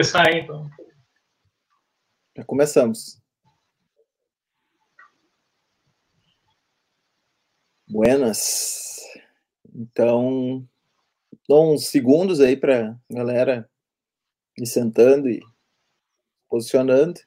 [0.00, 0.70] começar então.
[2.34, 3.20] Já começamos.
[7.86, 8.96] Buenas.
[9.74, 10.66] Então,
[11.46, 13.68] dou uns segundos aí para galera
[14.56, 15.42] ir sentando e
[16.48, 17.20] posicionando.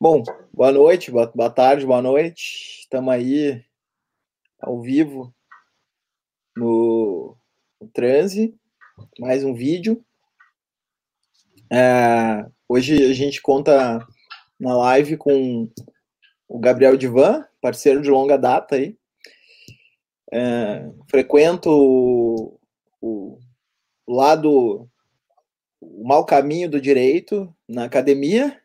[0.00, 2.80] Bom, boa noite, boa, boa tarde, boa noite.
[2.80, 3.64] Estamos aí
[4.58, 5.32] ao vivo
[6.56, 7.36] no,
[7.80, 8.58] no transe,
[9.20, 10.04] mais um vídeo.
[11.70, 14.06] É, hoje a gente conta
[14.58, 15.70] na live com
[16.48, 18.96] o Gabriel Divan, parceiro de longa data aí.
[20.32, 22.58] É, frequento o,
[23.00, 23.38] o,
[24.06, 24.88] lado,
[25.80, 28.58] o mau caminho do direito na academia,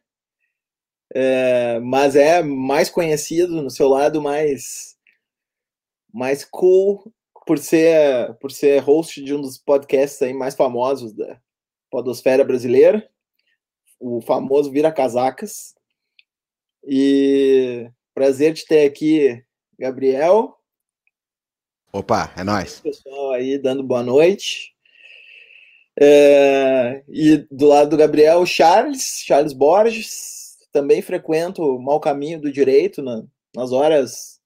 [1.14, 4.94] é, mas é mais conhecido no seu lado mais
[6.12, 7.12] mais cool
[7.46, 11.40] por ser por ser host de um dos podcasts aí mais famosos da
[11.94, 13.08] podosfera brasileira,
[14.00, 15.76] o famoso Vira Casacas.
[16.84, 19.46] E prazer de ter aqui
[19.78, 20.58] Gabriel.
[21.94, 22.80] Opa, é nóis.
[22.80, 24.74] Pessoal aí dando boa noite.
[26.02, 32.52] É, e do lado do Gabriel, Charles, Charles Borges, também frequento o mau caminho do
[32.52, 33.24] direito na,
[33.56, 34.42] nas horas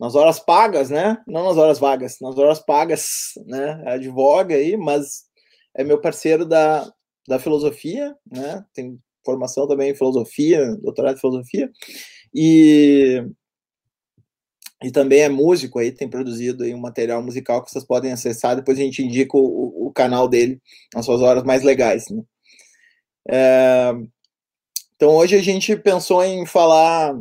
[0.00, 1.22] nas horas pagas, né?
[1.26, 3.84] Não nas horas vagas, nas horas pagas, né?
[3.86, 5.30] Advoga aí, mas
[5.74, 6.90] é meu parceiro da,
[7.26, 8.64] da filosofia, né?
[8.74, 11.70] Tem formação também em filosofia, doutorado em filosofia,
[12.34, 13.24] e,
[14.82, 18.56] e também é músico aí, tem produzido aí um material musical que vocês podem acessar,
[18.56, 20.60] depois a gente indica o, o canal dele
[20.94, 22.22] nas suas horas mais legais, né?
[23.28, 23.92] É,
[24.96, 27.14] então hoje a gente pensou em falar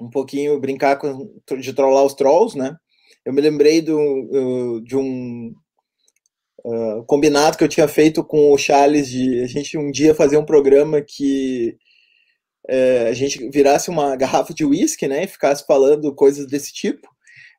[0.00, 2.76] um pouquinho, brincar com, de trollar os trolls, né?
[3.24, 5.52] Eu me lembrei do, de um
[6.64, 10.36] uh, combinado que eu tinha feito com o Charles de a gente um dia fazer
[10.36, 11.76] um programa que
[12.70, 17.08] uh, a gente virasse uma garrafa de uísque, né, e ficasse falando coisas desse tipo.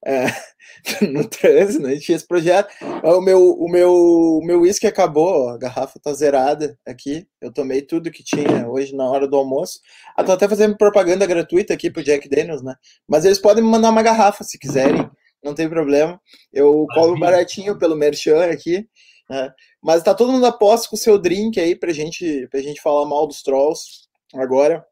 [0.05, 0.59] Uh,
[1.11, 1.89] no trânsito, né?
[1.89, 2.73] a gente tinha esse projeto.
[3.03, 7.27] O meu, o meu, o meu uísque acabou, a garrafa tá zerada aqui.
[7.41, 9.79] Eu tomei tudo que tinha hoje na hora do almoço.
[10.15, 12.75] Ah, tô até fazendo propaganda gratuita aqui pro Jack Daniels, né?
[13.07, 15.09] Mas eles podem me mandar uma garrafa se quiserem
[15.43, 16.21] não tem problema.
[16.51, 18.87] Eu cobro baratinho pelo merchan aqui.
[19.29, 19.53] Né?
[19.81, 22.81] Mas tá todo mundo a posse com o seu drink aí pra gente, pra gente
[22.81, 24.85] falar mal dos trolls agora.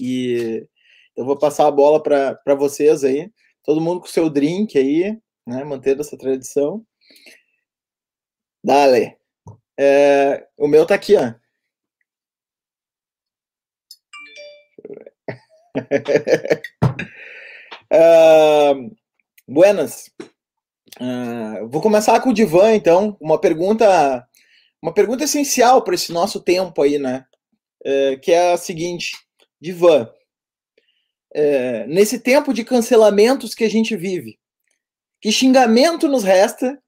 [0.00, 0.66] E
[1.16, 3.30] eu vou passar a bola para vocês aí.
[3.64, 5.64] Todo mundo com o seu drink aí, né?
[5.64, 6.84] Mantendo essa tradição.
[8.64, 9.16] Dale.
[9.78, 11.34] É, o meu tá aqui, ó.
[17.92, 18.96] uh,
[19.50, 20.08] Buenas.
[21.00, 23.16] Uh, vou começar com o Divan, então.
[23.20, 24.24] Uma pergunta,
[24.80, 27.26] uma pergunta essencial para esse nosso tempo aí, né?
[27.84, 29.10] É, que é a seguinte,
[29.60, 30.08] Divan.
[31.34, 34.38] É, nesse tempo de cancelamentos que a gente vive,
[35.20, 36.80] que xingamento nos resta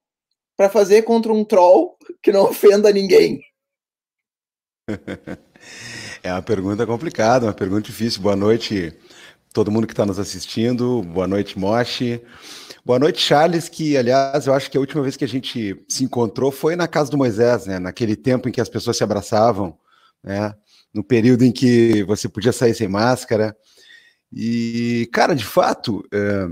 [0.57, 3.43] para fazer contra um troll que não ofenda ninguém?
[6.25, 8.23] É uma pergunta complicada, uma pergunta difícil.
[8.23, 8.97] Boa noite,
[9.53, 11.03] todo mundo que está nos assistindo.
[11.03, 12.23] Boa noite, Moshi.
[12.85, 16.05] Boa noite, Charles, que, aliás, eu acho que a última vez que a gente se
[16.05, 17.79] encontrou foi na casa do Moisés, né?
[17.79, 19.77] Naquele tempo em que as pessoas se abraçavam,
[20.25, 20.55] né?
[20.93, 23.57] No período em que você podia sair sem máscara.
[24.33, 26.49] E, cara, de fato, é,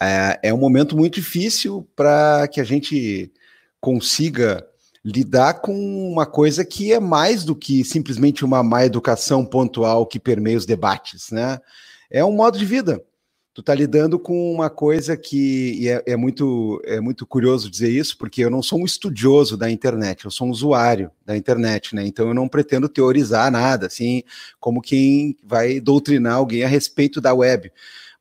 [0.00, 3.32] é, é um momento muito difícil para que a gente
[3.80, 4.64] consiga
[5.04, 5.74] lidar com
[6.10, 10.66] uma coisa que é mais do que simplesmente uma má educação pontual que permeia os
[10.66, 11.58] debates, né?
[12.10, 13.02] É um modo de vida.
[13.54, 18.16] Tu tá lidando com uma coisa que é, é, muito é muito curioso dizer isso,
[18.16, 22.06] porque eu não sou um estudioso da internet, eu sou um usuário da internet, né?
[22.06, 24.22] Então eu não pretendo teorizar nada, assim,
[24.60, 27.72] como quem vai doutrinar alguém a respeito da web.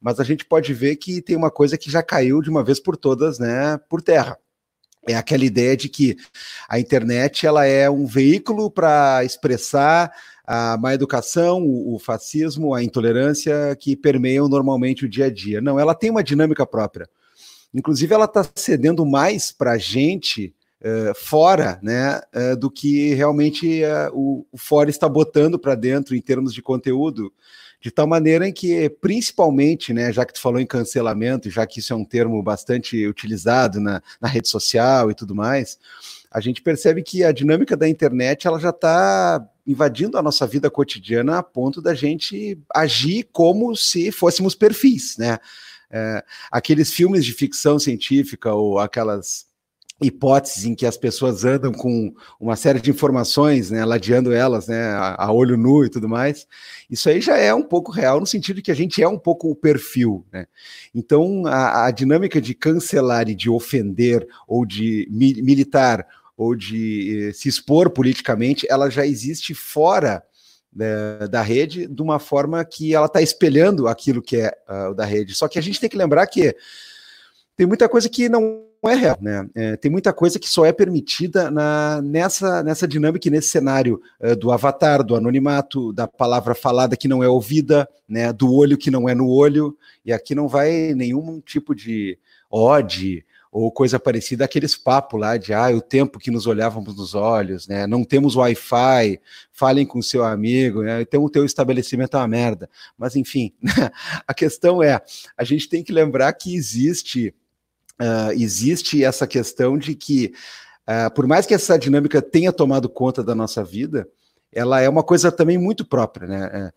[0.01, 2.79] Mas a gente pode ver que tem uma coisa que já caiu de uma vez
[2.79, 4.39] por todas, né, por terra
[5.07, 6.17] é aquela ideia de que
[6.67, 10.11] a internet ela é um veículo para expressar
[10.47, 15.59] a má educação, o, o, fascismo, a intolerância que permeiam normalmente o dia a dia.
[15.59, 17.09] Não, ela tem uma dinâmica própria.
[17.73, 23.83] Inclusive, ela está cedendo mais para a gente uh, fora né, uh, do que realmente
[23.83, 27.33] uh, o, o fora está botando para dentro em termos de conteúdo.
[27.79, 31.79] De tal maneira em que, principalmente, né, já que tu falou em cancelamento, já que
[31.79, 35.77] isso é um termo bastante utilizado na, na rede social e tudo mais,
[36.31, 40.69] a gente percebe que a dinâmica da internet ela já está invadindo a nossa vida
[40.69, 45.37] cotidiana a ponto da gente agir como se fôssemos perfis, né?
[45.89, 49.47] É, aqueles filmes de ficção científica ou aquelas
[50.01, 54.91] hipóteses em que as pessoas andam com uma série de informações, né, ladeando elas, né,
[55.17, 56.47] a, olho nu e tudo mais,
[56.89, 59.49] isso aí já é um pouco real no sentido que a gente é um pouco
[59.49, 60.45] o perfil, né?
[60.93, 66.05] Então a, a dinâmica de cancelar e de ofender ou de mi, militar
[66.37, 70.23] ou de eh, se expor politicamente, ela já existe fora
[70.73, 75.03] né, da rede de uma forma que ela está espelhando aquilo que é uh, da
[75.03, 75.33] rede.
[75.33, 76.55] Só que a gente tem que lembrar que
[77.55, 79.49] tem muita coisa que não é real, né?
[79.55, 84.35] É, tem muita coisa que só é permitida na, nessa, nessa dinâmica nesse cenário uh,
[84.35, 88.31] do avatar, do anonimato, da palavra falada que não é ouvida, né?
[88.31, 92.17] Do olho que não é no olho, e aqui não vai nenhum tipo de
[92.49, 97.15] ode ou coisa parecida, aqueles papos lá de ah, o tempo que nos olhávamos nos
[97.15, 97.87] olhos, né?
[97.87, 99.19] Não temos Wi-Fi,
[99.51, 101.01] falem com seu amigo, né?
[101.01, 102.69] Então o teu estabelecimento é uma merda.
[102.97, 103.53] Mas enfim,
[104.27, 105.01] a questão é,
[105.35, 107.33] a gente tem que lembrar que existe
[108.01, 110.33] uh, existe essa questão de que,
[110.87, 114.07] uh, por mais que essa dinâmica tenha tomado conta da nossa vida,
[114.51, 116.71] ela é uma coisa também muito própria, né?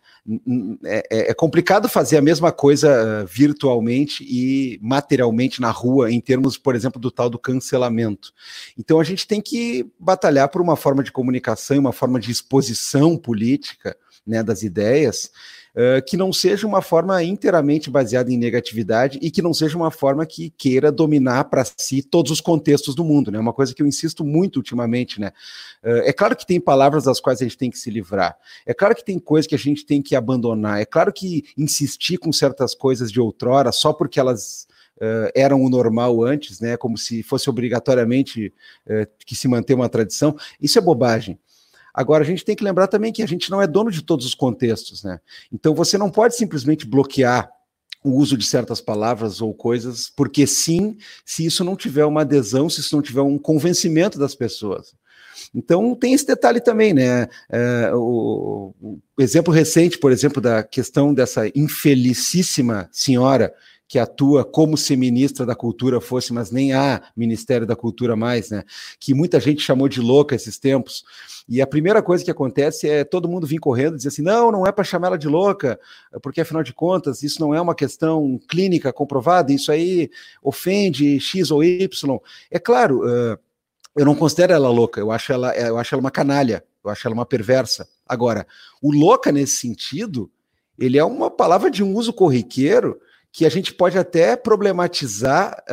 [0.83, 6.57] É, é, é complicado fazer a mesma coisa virtualmente e materialmente na rua, em termos,
[6.57, 8.33] por exemplo, do tal do cancelamento.
[8.77, 13.17] Então a gente tem que batalhar por uma forma de comunicação, uma forma de exposição
[13.17, 13.95] política
[14.27, 15.31] né, das ideias
[16.05, 20.25] que não seja uma forma inteiramente baseada em negatividade e que não seja uma forma
[20.25, 23.39] que queira dominar para si todos os contextos do mundo, né?
[23.39, 25.31] Uma coisa que eu insisto muito ultimamente, né?
[25.83, 28.73] Uh, é claro que tem palavras das quais a gente tem que se livrar, é
[28.73, 32.31] claro que tem coisas que a gente tem que abandonar, é claro que insistir com
[32.31, 36.77] certas coisas de outrora só porque elas Uh, eram o normal antes, né?
[36.77, 38.53] Como se fosse obrigatoriamente
[38.85, 40.35] uh, que se manter uma tradição.
[40.61, 41.39] Isso é bobagem.
[41.93, 44.25] Agora, a gente tem que lembrar também que a gente não é dono de todos
[44.25, 45.19] os contextos, né?
[45.51, 47.51] Então, você não pode simplesmente bloquear
[48.03, 52.69] o uso de certas palavras ou coisas, porque sim, se isso não tiver uma adesão,
[52.69, 54.93] se isso não tiver um convencimento das pessoas.
[55.53, 57.27] Então tem esse detalhe também, né?
[57.49, 63.53] É, o, o, exemplo recente, por exemplo, da questão dessa infelicíssima senhora
[63.91, 68.49] que atua como se ministra da cultura fosse, mas nem há Ministério da Cultura mais,
[68.49, 68.63] né?
[68.97, 71.03] Que muita gente chamou de louca esses tempos.
[71.45, 74.49] E a primeira coisa que acontece é todo mundo vir correndo e dizer assim: não,
[74.49, 75.77] não é para chamar ela de louca,
[76.23, 80.09] porque afinal de contas isso não é uma questão clínica comprovada, isso aí
[80.41, 82.17] ofende X ou Y.
[82.49, 86.63] É claro, eu não considero ela louca, eu acho ela, eu acho ela uma canalha,
[86.81, 87.89] eu acho ela uma perversa.
[88.07, 88.47] Agora,
[88.81, 90.31] o louca nesse sentido,
[90.79, 92.97] ele é uma palavra de um uso corriqueiro
[93.31, 95.63] que a gente pode até problematizar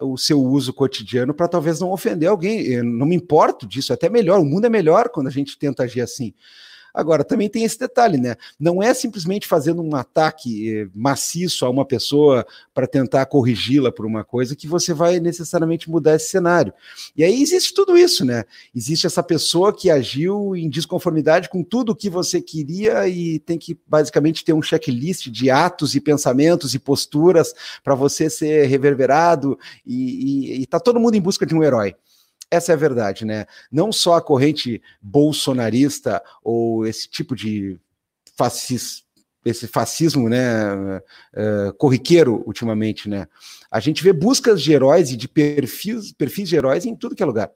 [0.00, 2.62] uh, o seu uso cotidiano para talvez não ofender alguém.
[2.62, 4.40] Eu não me importo disso, é até melhor.
[4.40, 6.32] O mundo é melhor quando a gente tenta agir assim.
[6.94, 8.36] Agora, também tem esse detalhe, né?
[8.58, 14.06] Não é simplesmente fazendo um ataque eh, maciço a uma pessoa para tentar corrigi-la por
[14.06, 16.72] uma coisa que você vai necessariamente mudar esse cenário.
[17.16, 18.44] E aí existe tudo isso, né?
[18.72, 23.58] Existe essa pessoa que agiu em desconformidade com tudo o que você queria e tem
[23.58, 29.58] que basicamente ter um checklist de atos e pensamentos e posturas para você ser reverberado
[29.84, 31.96] e, está todo mundo em busca de um herói.
[32.54, 33.46] Essa é a verdade, né?
[33.70, 37.78] Não só a corrente bolsonarista ou esse tipo de
[38.36, 39.04] fascis,
[39.44, 43.26] esse fascismo, né, uh, corriqueiro ultimamente, né?
[43.70, 47.22] A gente vê buscas de heróis e de perfis, perfis de heróis em tudo que
[47.22, 47.50] é lugar.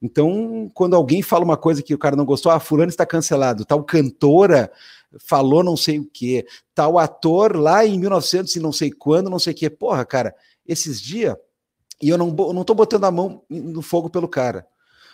[0.00, 3.64] Então, quando alguém fala uma coisa que o cara não gostou, ah, fulano está cancelado,
[3.64, 4.70] tal cantora
[5.18, 6.44] falou não sei o que,
[6.74, 9.70] tal ator lá em 1900 e não sei quando, não sei o que.
[9.70, 10.34] Porra, cara,
[10.66, 11.36] esses dias
[12.02, 14.66] e eu não, não tô botando a mão no fogo pelo cara.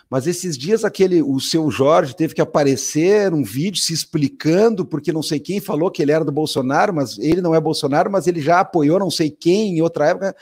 [0.09, 5.13] Mas esses dias aquele o seu Jorge teve que aparecer um vídeo se explicando porque
[5.13, 8.25] não sei quem falou que ele era do Bolsonaro, mas ele não é Bolsonaro, mas
[8.25, 10.35] ele já apoiou não sei quem em outra época.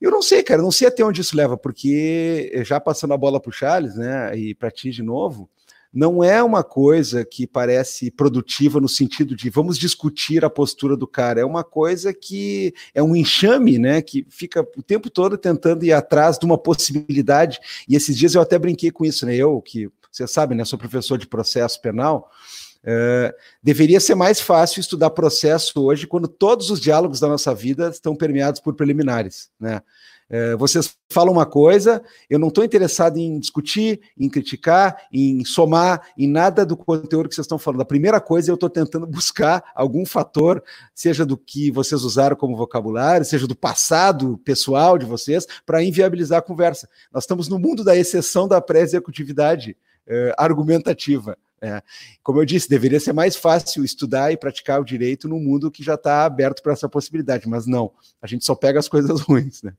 [0.00, 3.40] Eu não sei, cara, não sei até onde isso leva, porque já passando a bola
[3.40, 5.50] para o Charles, né, e para ti de novo,
[5.92, 11.06] não é uma coisa que parece produtiva no sentido de vamos discutir a postura do
[11.06, 15.84] cara, é uma coisa que é um enxame, né, que fica o tempo todo tentando
[15.84, 17.58] ir atrás de uma possibilidade.
[17.88, 19.34] E esses dias eu até brinquei com isso, né?
[19.34, 22.30] Eu que você sabe, né, sou professor de processo penal.
[22.82, 23.30] Uh,
[23.62, 28.16] deveria ser mais fácil estudar processo hoje quando todos os diálogos da nossa vida estão
[28.16, 29.82] permeados por preliminares, né?
[30.32, 36.06] É, vocês falam uma coisa, eu não estou interessado em discutir, em criticar, em somar,
[36.16, 37.80] em nada do conteúdo que vocês estão falando.
[37.80, 40.62] A primeira coisa eu estou tentando buscar algum fator,
[40.94, 46.38] seja do que vocês usaram como vocabulário, seja do passado pessoal de vocês, para inviabilizar
[46.38, 46.88] a conversa.
[47.12, 51.36] Nós estamos no mundo da exceção da pré-executividade é, argumentativa.
[51.60, 51.82] É.
[52.22, 55.82] Como eu disse, deveria ser mais fácil estudar e praticar o direito no mundo que
[55.82, 59.62] já está aberto para essa possibilidade, mas não, a gente só pega as coisas ruins,
[59.62, 59.74] né?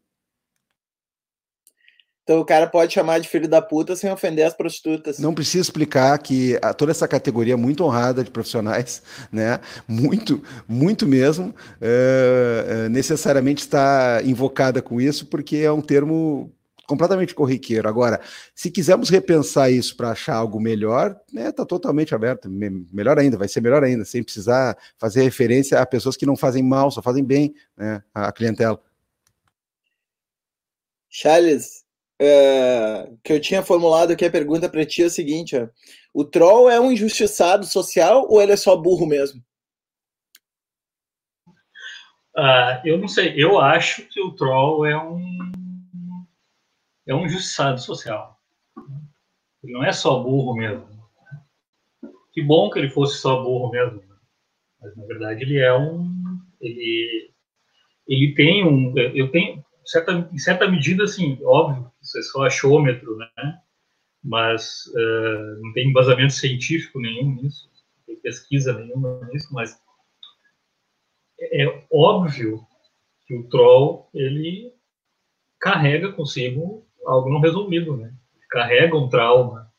[2.32, 5.20] Então o cara pode chamar de filho da puta sem ofender as prostitutas.
[5.20, 9.60] Não precisa explicar que a, toda essa categoria muito honrada de profissionais, né?
[9.86, 16.50] Muito, muito mesmo, é, é, necessariamente está invocada com isso, porque é um termo
[16.88, 17.90] completamente corriqueiro.
[17.90, 18.22] Agora,
[18.56, 22.50] se quisermos repensar isso para achar algo melhor, né, tá totalmente aberto.
[22.50, 26.38] Me, melhor ainda, vai ser melhor ainda, sem precisar fazer referência a pessoas que não
[26.38, 28.82] fazem mal, só fazem bem, né, a clientela.
[31.10, 31.82] Charles,
[32.24, 35.68] é, que eu tinha formulado aqui a pergunta para ti é o seguinte: ó,
[36.14, 39.44] o troll é um injustiçado social ou ele é só burro mesmo?
[42.38, 43.34] Uh, eu não sei.
[43.36, 45.22] Eu acho que o troll é um
[47.08, 48.40] é um injustiçado social.
[49.64, 50.88] Ele não é só burro mesmo.
[52.32, 54.04] Que bom que ele fosse só burro mesmo.
[54.80, 56.08] Mas na verdade ele é um.
[56.62, 57.34] Ele,
[58.08, 58.96] ele tem um.
[58.98, 59.66] Eu tenho.
[59.92, 63.28] Certa, em certa medida, assim, óbvio, isso é só achômetro, né?
[64.24, 69.78] Mas uh, não tem embasamento científico nenhum nisso, não tem pesquisa nenhuma nisso, mas
[71.38, 72.66] é, é óbvio
[73.28, 74.74] que o troll ele
[75.60, 78.14] carrega consigo algo não resolvido, né?
[78.34, 79.70] Ele carrega um trauma,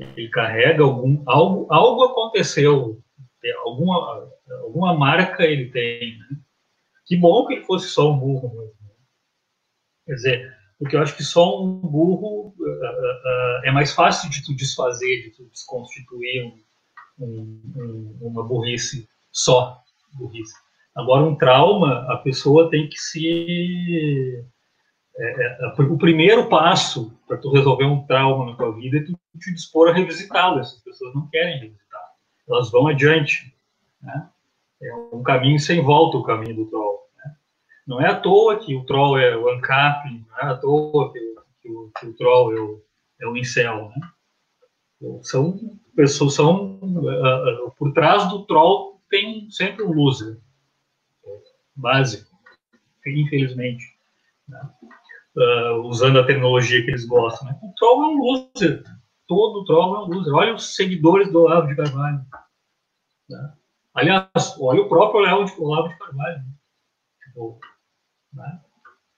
[0.00, 3.00] ele carrega algum algo, algo aconteceu,
[3.64, 4.28] alguma
[4.62, 6.18] alguma marca ele tem.
[6.18, 6.38] Né?
[7.06, 8.81] Que bom que ele fosse só um burro mesmo.
[10.06, 10.06] Né?
[10.06, 14.44] Quer dizer, porque eu acho que só um burro uh, uh, é mais fácil de
[14.44, 19.82] tu desfazer, de tu desconstituir um, um, um, uma burrice só
[20.14, 20.54] burrice.
[20.94, 24.44] Agora, um trauma, a pessoa tem que se
[25.18, 29.52] é, o primeiro passo para tu resolver um trauma na tua vida é tu te
[29.52, 30.60] dispor a revisitá-lo.
[30.60, 32.00] Essas pessoas não querem revisitar,
[32.48, 33.54] elas vão adiante.
[34.02, 34.28] Né?
[34.82, 37.01] É um caminho sem volta o caminho do troll.
[37.86, 41.18] Não é à toa que o troll é o ANCAP, não é à toa que,
[41.60, 42.84] que, o, que o, troll é o,
[43.20, 43.90] é o incel.
[43.90, 45.20] Né?
[45.22, 45.58] São
[45.96, 50.38] pessoas, são, uh, uh, por trás do troll tem sempre um loser,
[51.76, 52.30] básico,
[53.06, 53.84] infelizmente.
[54.48, 54.60] Né?
[55.36, 57.48] uh, usando a tecnologia que eles gostam.
[57.48, 57.58] Né?
[57.62, 58.84] O Troll é um loser.
[59.26, 60.34] Todo Troll é um loser.
[60.34, 62.24] Olha os seguidores do Olavo de Carvalho.
[63.28, 63.52] Né?
[63.94, 66.38] Aliás, olha o próprio Olavo de, de Carvalho.
[66.38, 66.44] Né?
[67.32, 67.58] Tipo,
[68.34, 68.60] né?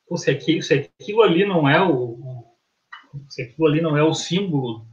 [0.08, 2.54] Pô, se, aquilo, se aquilo ali não é o, o,
[3.28, 4.86] se aquilo ali não é o símbolo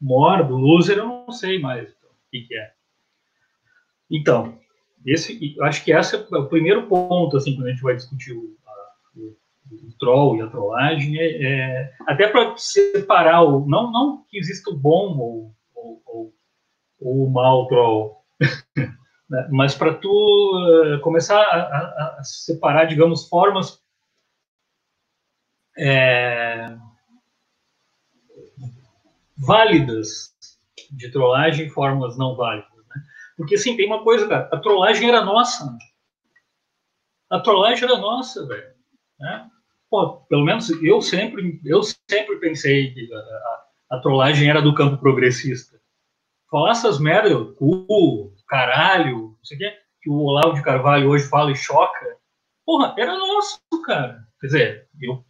[0.00, 1.96] maior do loser, eu não sei mais o
[2.30, 2.72] que, que é.
[4.10, 4.58] Então,
[5.06, 8.56] esse, acho que esse é o primeiro ponto, assim, quando a gente vai discutir o,
[9.16, 14.70] o troll e a trollagem, é, é até para separar o não não que exista
[14.70, 16.34] o bom ou, ou, ou,
[17.00, 18.24] ou o mal troll,
[19.30, 23.80] né, mas para tu uh, começar a, a, a, separar, digamos, formas
[25.78, 26.76] é,
[29.38, 30.34] válidas
[30.90, 33.02] de trollagem e formas não válidas, né?
[33.36, 35.78] Porque assim tem uma coisa, cara, a trollagem era nossa,
[37.30, 38.74] a trollagem era nossa, velho.
[39.18, 39.48] Né?
[40.28, 45.80] pelo menos eu sempre, eu sempre pensei que a, a, trollagem era do campo progressista.
[46.48, 51.28] Falar essas merdas, cu, caralho, não sei o quê, que o Olavo de Carvalho hoje
[51.28, 52.16] fala e choca,
[52.66, 54.26] porra, era nosso, cara.
[54.40, 55.24] Quer dizer, eu,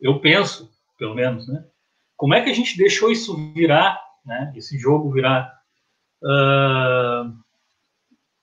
[0.00, 1.64] eu penso, pelo menos, né?
[2.16, 4.52] Como é que a gente deixou isso virar, né?
[4.56, 5.54] Esse jogo virar.
[6.22, 7.38] Uh...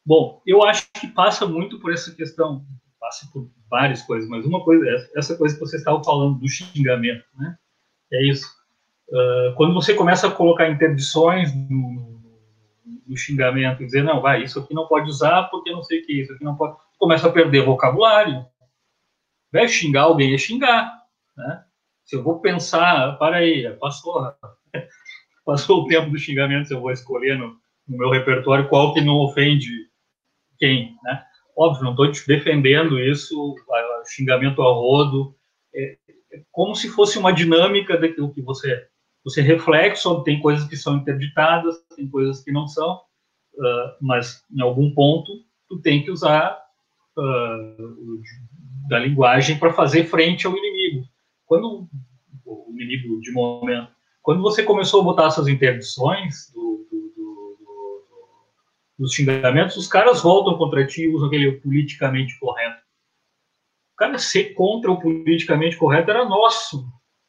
[0.06, 2.66] Bom, eu acho que passa muito por essa questão,
[3.00, 4.86] passa por várias coisas, mas uma coisa,
[5.18, 7.58] essa coisa que você estava falando do xingamento, né?
[8.14, 8.48] É isso.
[9.10, 12.17] Uh, quando você começa a colocar interdições no,
[13.08, 16.22] no, xingamento dizer, não, vai, isso aqui não pode usar porque não sei o que,
[16.22, 16.76] isso aqui não pode.
[16.98, 18.46] Começa a perder vocabulário.
[19.52, 20.92] Vai xingar alguém é xingar,
[21.36, 21.64] né?
[22.04, 24.34] Se eu vou pensar, para aí, passou,
[25.46, 29.16] passou o tempo do xingamento, eu vou escolher no, no meu repertório qual que não
[29.16, 29.70] ofende
[30.58, 31.24] quem, né?
[31.56, 33.56] Óbvio, não estou defendendo isso,
[34.08, 35.36] xingamento a rodo,
[35.74, 35.98] é,
[36.32, 38.88] é, como se fosse uma dinâmica daquilo que você,
[39.28, 44.42] você reflete sobre, tem coisas que são interditadas, tem coisas que não são, uh, mas
[44.50, 45.30] em algum ponto
[45.68, 46.58] tu tem que usar
[47.18, 48.22] uh,
[48.88, 51.06] da linguagem para fazer frente ao inimigo.
[51.46, 51.90] Quando
[52.46, 53.92] o inimigo de momento,
[54.22, 56.78] quando você começou a botar essas interdições do
[58.98, 62.82] dos xingamentos, os caras voltam contra ti e usam aquele politicamente correto.
[63.96, 66.88] Cara ser contra o politicamente correto era nosso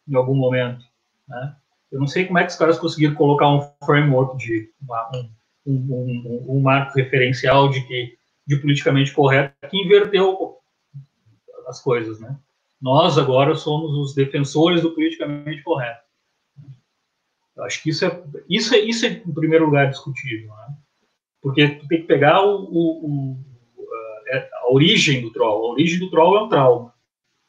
[0.08, 0.82] em algum momento.
[1.26, 1.56] Né?
[1.90, 5.30] Eu não sei como é que os caras conseguiram colocar um framework de uma, um,
[5.66, 8.16] um, um, um, marco referencial de que
[8.46, 10.56] de politicamente correto que inverteu
[11.66, 12.38] as coisas, né?
[12.80, 16.02] Nós agora somos os defensores do politicamente correto.
[17.56, 20.76] Eu acho que isso é, isso é, isso é em primeiro lugar discutível, né?
[21.42, 23.38] porque tu tem que pegar o, o, o
[23.92, 25.66] a, é, a, origem do troll.
[25.66, 26.94] A origem do troll é um trauma.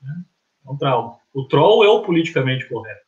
[0.01, 0.23] Né?
[0.65, 1.17] É um trauma.
[1.33, 3.05] O troll é o politicamente correto.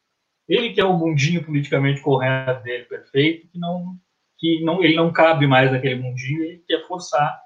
[0.52, 3.96] Ele que é o mundinho politicamente correto dele, perfeito, que não,
[4.38, 7.42] que não, ele não cabe mais naquele mundinho, ele quer forçar,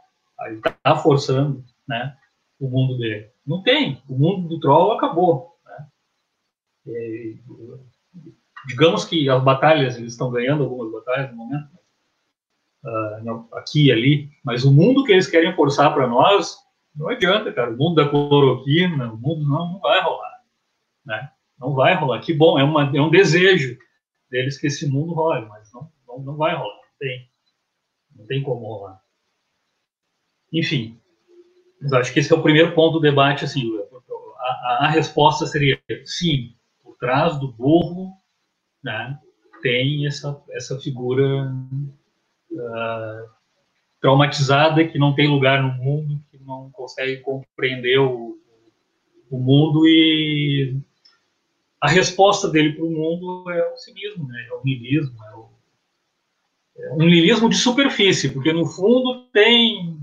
[0.47, 2.17] ele está forçando, né,
[2.59, 3.29] o mundo dele.
[3.45, 4.01] Não tem.
[4.09, 5.55] O mundo do troll acabou.
[5.63, 5.87] Né?
[6.87, 7.39] E,
[8.67, 11.69] digamos que as batalhas, eles estão ganhando algumas batalhas no momento,
[12.85, 16.57] uh, aqui e ali, mas o mundo que eles querem forçar para nós,
[16.95, 17.69] não adianta, cara.
[17.69, 20.41] O mundo da cloroquina, o mundo não, não vai rolar.
[21.05, 21.29] Né?
[21.59, 22.21] Não vai rolar.
[22.21, 23.77] Que bom, é, uma, é um desejo
[24.29, 26.75] deles que esse mundo role, mas não, não, não vai rolar.
[26.75, 27.29] Não tem,
[28.15, 29.01] não tem como rolar.
[30.51, 30.99] Enfim,
[31.81, 33.45] mas acho que esse é o primeiro ponto do debate.
[33.45, 33.69] Assim,
[34.39, 38.13] a, a, a resposta seria sim, por trás do burro
[38.83, 39.19] né,
[39.61, 41.51] tem essa, essa figura
[42.51, 43.29] uh,
[43.99, 48.37] traumatizada que não tem lugar no mundo, que não consegue compreender o,
[49.29, 50.79] o mundo e
[51.81, 54.47] a resposta dele para o mundo é o cinismo, né?
[54.49, 55.49] é o niilismo, é, o,
[56.77, 59.99] é um niilismo de superfície, porque no fundo tem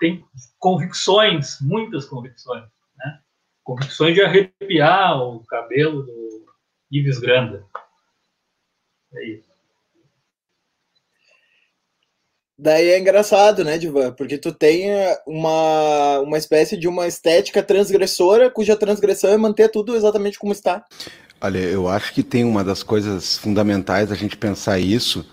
[0.00, 0.24] tem
[0.58, 2.64] convicções, muitas convicções,
[2.96, 3.20] né?
[3.62, 6.46] convicções de arrepiar o cabelo do
[6.90, 7.64] Ives Granda.
[9.14, 9.53] É isso.
[12.56, 14.12] Daí é engraçado, né, Divan?
[14.12, 19.68] Porque tu tem eh, uma, uma espécie de uma estética transgressora, cuja transgressão é manter
[19.68, 20.84] tudo exatamente como está.
[21.40, 25.26] Olha, eu acho que tem uma das coisas fundamentais a gente pensar isso,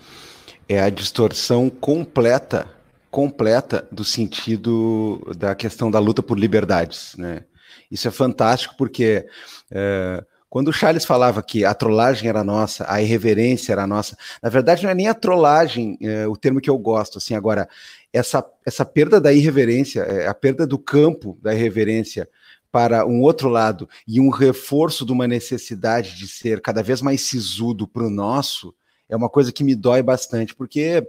[0.68, 2.66] é a distorção completa,
[3.10, 7.44] completa do sentido da questão da luta por liberdades, né?
[7.90, 9.26] Isso é fantástico porque
[9.70, 14.50] é, quando o Charles falava que a trollagem era nossa, a irreverência era nossa, na
[14.50, 17.66] verdade não é nem a trollagem é, o termo que eu gosto, assim, agora,
[18.12, 22.28] essa, essa perda da irreverência, é, a perda do campo da irreverência
[22.70, 27.22] para um outro lado e um reforço de uma necessidade de ser cada vez mais
[27.22, 28.74] sisudo para o nosso,
[29.08, 31.02] é uma coisa que me dói bastante, porque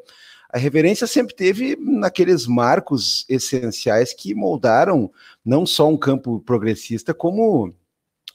[0.53, 5.11] a reverência sempre teve naqueles marcos essenciais que moldaram
[5.43, 7.75] não só um campo progressista, como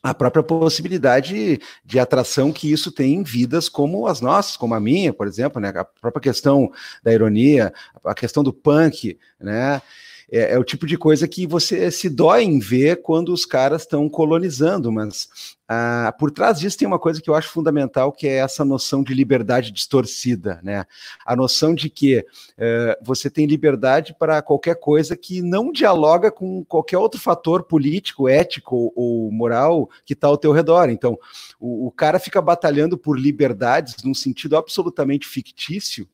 [0.02, 4.80] a própria possibilidade de atração que isso tem em vidas como as nossas, como a
[4.80, 5.72] minha, por exemplo, né?
[5.74, 6.70] A própria questão
[7.02, 7.72] da ironia,
[8.04, 9.82] a questão do punk, né?
[10.30, 13.82] É, é, o tipo de coisa que você se dói em ver quando os caras
[13.82, 15.28] estão colonizando, mas
[15.66, 19.02] ah, por trás disso tem uma coisa que eu acho fundamental, que é essa noção
[19.02, 20.84] de liberdade distorcida, né?
[21.26, 22.24] A noção de que
[22.56, 28.28] eh, você tem liberdade para qualquer coisa que não dialoga com qualquer outro fator político,
[28.28, 30.88] ético ou moral que está ao teu redor.
[30.88, 31.18] Então,
[31.60, 36.08] o, o cara fica batalhando por liberdades num sentido absolutamente fictício,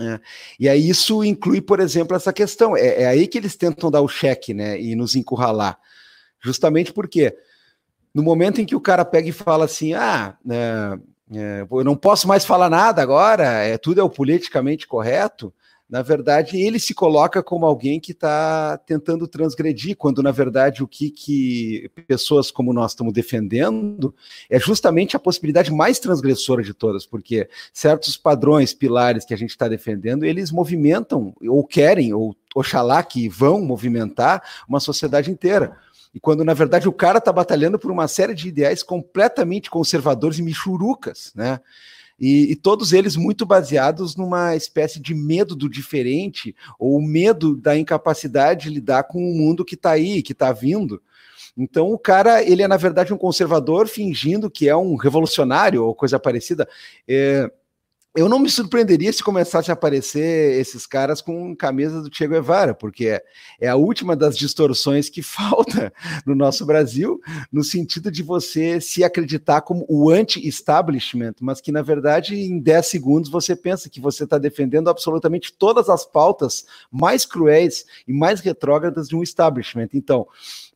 [0.00, 0.20] é.
[0.60, 2.76] E aí isso inclui, por exemplo, essa questão.
[2.76, 4.80] É, é, aí que eles tentam dar o cheque, né?
[4.80, 5.78] E nos encurralar.
[6.40, 7.36] Justamente porque
[8.14, 10.98] no momento em que o cara pega e fala assim, ah, é,
[11.34, 15.52] é eu não posso mais falar nada agora, é, tudo é o politicamente correto,
[15.88, 20.88] na verdade, ele se coloca como alguém que está tentando transgredir, quando na verdade o
[20.88, 24.12] que, que pessoas como nós estamos defendendo
[24.50, 29.50] é justamente a possibilidade mais transgressora de todas, porque certos padrões, pilares que a gente
[29.50, 35.76] está defendendo, eles movimentam, ou querem, ou oxalá que vão movimentar uma sociedade inteira.
[36.12, 40.38] E quando, na verdade, o cara está batalhando por uma série de ideais completamente conservadores
[40.38, 41.60] e michurucas, né?
[42.18, 47.76] E, e, todos eles muito baseados numa espécie de medo do diferente, ou medo da
[47.76, 51.02] incapacidade de lidar com o mundo que está aí, que está vindo.
[51.56, 55.94] Então o cara, ele é na verdade um conservador fingindo que é um revolucionário ou
[55.94, 56.68] coisa parecida.
[57.08, 57.50] É,
[58.16, 62.74] eu não me surpreenderia se começasse a aparecer esses caras com camisas do Che Guevara,
[62.74, 63.22] porque é,
[63.60, 65.92] é, a última das distorções que falta
[66.24, 67.20] no nosso Brasil,
[67.52, 72.86] no sentido de você se acreditar como o anti-establishment, mas que, na verdade, em 10
[72.86, 78.40] segundos você pensa que você está defendendo absolutamente todas as pautas mais cruéis e mais
[78.40, 79.88] retrógradas de um establishment.
[79.92, 80.26] Então,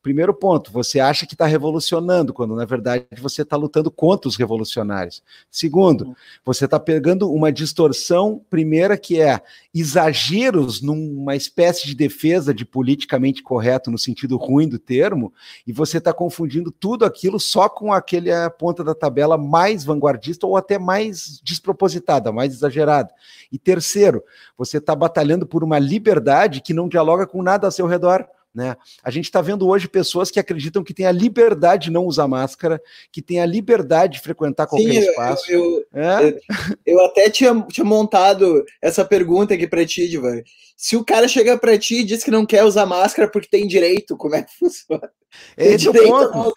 [0.02, 4.36] Primeiro ponto, você acha que está revolucionando, quando na verdade você está lutando contra os
[4.36, 5.22] revolucionários.
[5.50, 6.14] Segundo, uhum.
[6.42, 9.42] você está pegando uma distorção, primeira, que é
[9.74, 15.34] exageros numa espécie de defesa de politicamente correto, no sentido ruim do termo,
[15.66, 20.46] e você está confundindo tudo aquilo só com aquele a ponta da tabela mais vanguardista
[20.46, 23.10] ou até mais despropositada, mais exagerada.
[23.52, 24.24] E terceiro,
[24.56, 28.76] você está batalhando por uma liberdade que não dialoga com nada ao seu redor Né?
[29.02, 32.26] A gente está vendo hoje pessoas que acreditam que tem a liberdade de não usar
[32.26, 32.82] máscara,
[33.12, 35.52] que tem a liberdade de frequentar qualquer Sim, espaço.
[35.52, 36.28] Eu, eu, é?
[36.28, 36.40] eu,
[36.86, 40.42] eu, até tinha, tinha montado essa pergunta aqui para ti, Divan.
[40.76, 43.68] Se o cara chega para ti e diz que não quer usar máscara porque tem
[43.68, 45.10] direito, como é que funciona?
[45.56, 46.54] Esse é o ponto.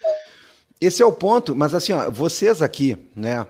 [0.81, 3.45] Esse é o ponto, mas assim, ó, vocês aqui, né?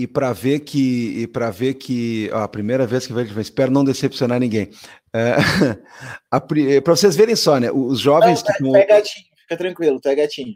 [0.00, 3.70] E para ver que, e para ver que, ó, a primeira vez que vejo, espero
[3.70, 4.70] não decepcionar ninguém.
[5.12, 5.36] É,
[6.80, 7.70] para vocês verem só, né?
[7.70, 8.76] Os jovens não, que estão.
[8.76, 10.54] é gatinho, fica tranquilo, é gatinho.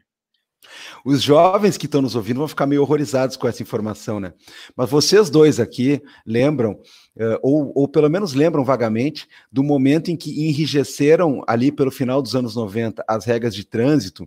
[1.04, 4.32] Os jovens que estão nos ouvindo vão ficar meio horrorizados com essa informação, né?
[4.74, 10.16] Mas vocês dois aqui lembram, uh, ou, ou pelo menos lembram vagamente, do momento em
[10.16, 14.26] que enrijeceram ali pelo final dos anos 90 as regras de trânsito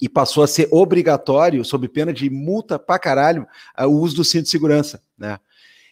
[0.00, 3.46] e passou a ser obrigatório, sob pena de multa pra caralho,
[3.78, 5.38] o uso do cinto de segurança, né?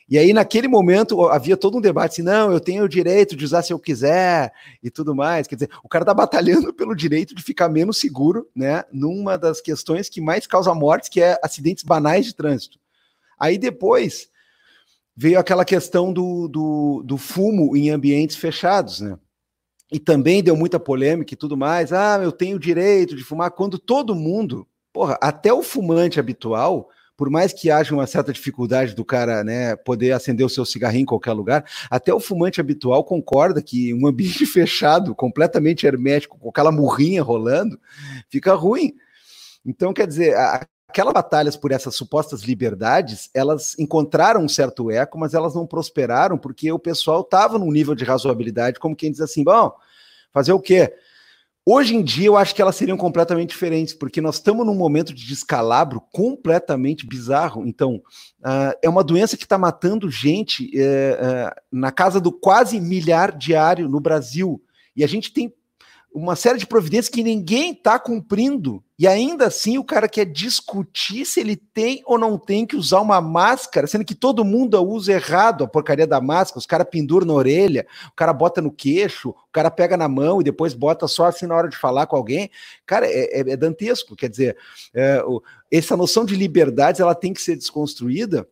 [0.09, 3.45] E aí, naquele momento, havia todo um debate assim: não, eu tenho o direito de
[3.47, 5.47] usar se eu quiser e tudo mais.
[5.47, 8.85] Quer dizer, o cara tá batalhando pelo direito de ficar menos seguro, né?
[8.93, 12.79] Numa das questões que mais causa mortes, que é acidentes banais de trânsito.
[13.39, 14.29] Aí depois
[15.17, 19.17] veio aquela questão do, do, do fumo em ambientes fechados, né?
[19.93, 21.93] E também deu muita polêmica e tudo mais.
[21.93, 26.89] Ah, eu tenho o direito de fumar, quando todo mundo, porra, até o fumante habitual,
[27.15, 31.03] por mais que haja uma certa dificuldade do cara né, poder acender o seu cigarrinho
[31.03, 36.49] em qualquer lugar, até o fumante habitual concorda que um ambiente fechado, completamente hermético, com
[36.49, 37.79] aquela murrinha rolando,
[38.31, 38.95] fica ruim.
[39.65, 40.35] Então, quer dizer,
[40.93, 46.37] aquelas batalhas por essas supostas liberdades, elas encontraram um certo eco, mas elas não prosperaram
[46.37, 49.73] porque o pessoal estava num nível de razoabilidade, como quem diz assim, bom,
[50.31, 50.93] fazer o quê?
[51.65, 55.15] Hoje em dia eu acho que elas seriam completamente diferentes, porque nós estamos num momento
[55.15, 57.67] de descalabro completamente bizarro.
[57.67, 58.03] Então,
[58.41, 63.35] uh, é uma doença que está matando gente uh, uh, na casa do quase milhar
[63.35, 64.61] diário no Brasil.
[64.95, 65.55] E a gente tem
[66.15, 68.83] uma série de providências que ninguém está cumprindo.
[68.99, 73.01] E ainda assim o cara quer discutir se ele tem ou não tem que usar
[73.01, 76.59] uma máscara, sendo que todo mundo usa errado a porcaria da máscara.
[76.59, 80.41] Os caras penduram na orelha, o cara bota no queixo, o cara pega na mão
[80.41, 82.51] e depois bota só assim na hora de falar com alguém.
[82.87, 84.15] Cara, é, é, é dantesco.
[84.15, 84.57] Quer dizer,
[84.95, 88.47] é, o, essa noção de liberdades ela tem que ser desconstruída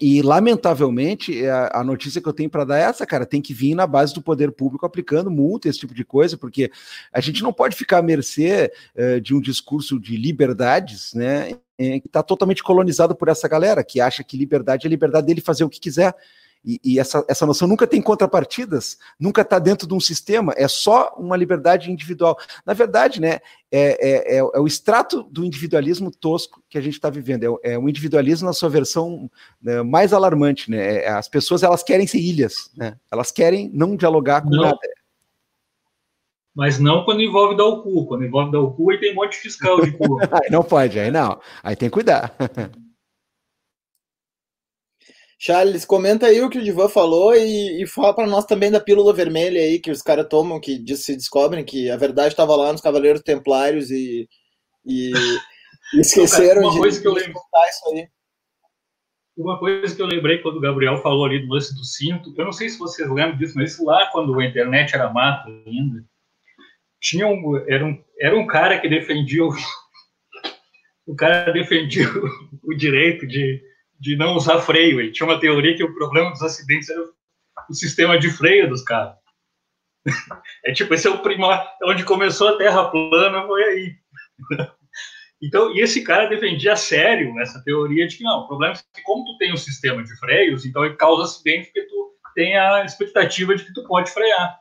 [0.00, 3.24] e, lamentavelmente, é, a, notícia que eu tenho para dar é essa, cara.
[3.24, 6.70] Tem que vir na base do poder público aplicando multa, esse tipo de coisa, porque
[7.10, 11.58] a gente não pode ficar à mercê uh, de um discurso de liberdades, né?
[11.78, 15.62] que está totalmente colonizado por essa galera que acha que liberdade é liberdade dele fazer
[15.62, 16.14] o que quiser.
[16.66, 20.66] E, e, essa, essa noção nunca tem contrapartidas, nunca está dentro de um sistema, é
[20.66, 22.36] só uma liberdade individual.
[22.66, 23.38] Na verdade, né,
[23.70, 27.74] é, é, é, é o extrato do individualismo tosco que a gente está vivendo, é,
[27.74, 29.30] é, o individualismo na sua versão
[29.62, 30.68] né, mais alarmante.
[30.68, 34.64] Né, é, as pessoas elas querem ser ilhas, né, elas querem não dialogar com não.
[34.64, 34.78] nada.
[36.52, 38.06] Mas não quando envolve dar o cu.
[38.06, 40.18] Quando envolve dar o cu, aí tem um monte de fiscal de cu.
[40.32, 41.38] aí não pode, aí não.
[41.62, 42.34] Aí tem que cuidar.
[45.38, 48.80] Charles, comenta aí o que o Divan falou e, e fala para nós também da
[48.80, 52.72] pílula vermelha aí que os caras tomam, que se descobrem que a verdade estava lá
[52.72, 54.26] nos Cavaleiros Templários e,
[54.84, 55.12] e,
[55.94, 57.34] e esqueceram de, eu lembro.
[57.68, 58.08] isso aí.
[59.36, 62.44] Uma coisa que eu lembrei quando o Gabriel falou ali do lance do cinto, eu
[62.46, 66.02] não sei se vocês lembram disso, mas isso lá quando a internet era mato ainda,
[66.98, 69.50] tinha um, era, um, era um cara que defendia o,
[71.06, 73.62] o cara defendia o, o direito de
[73.98, 75.00] de não usar freio.
[75.00, 77.02] Ele tinha uma teoria que o problema dos acidentes era
[77.68, 79.16] o sistema de freio dos carros.
[80.64, 83.96] É tipo, esse é o primor, onde começou a Terra plana, foi aí.
[85.42, 88.76] Então, e esse cara defendia a sério essa teoria de que não, o problema é
[88.76, 92.56] que como tu tem um sistema de freios, então ele causa acidente porque tu tem
[92.56, 94.58] a expectativa de que tu pode frear.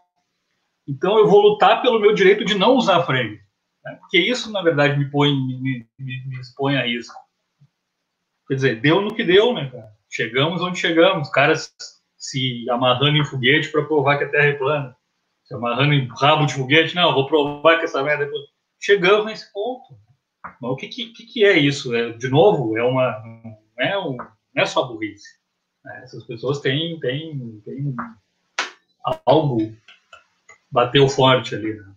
[0.88, 3.39] Então eu vou lutar pelo meu direito de não usar freio.
[3.84, 3.95] Né?
[4.02, 7.12] Porque isso, na verdade, me, põe, me, me, me expõe a isso.
[8.47, 9.91] Quer dizer, deu no que deu, né, cara?
[10.10, 11.29] Chegamos onde chegamos.
[11.29, 11.73] Caras
[12.17, 14.95] se amarrando em foguete para provar que a Terra é plana.
[15.43, 18.45] Se amarrando em rabo de foguete, não, vou provar que essa merda é plana.
[18.79, 19.97] Chegamos nesse ponto.
[20.62, 21.95] Mas o que, que, que é isso?
[21.95, 25.27] É, de novo, é uma, não, é um, não é só burrice.
[25.86, 27.95] É, essas pessoas têm, têm, têm
[29.25, 29.75] algo
[30.71, 31.73] bateu forte ali.
[31.73, 31.93] Né?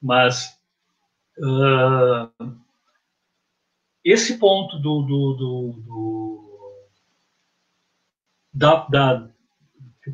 [0.00, 0.58] Mas
[1.38, 2.30] uh,
[4.04, 6.40] esse ponto do, do, do, do
[8.52, 9.30] da, da,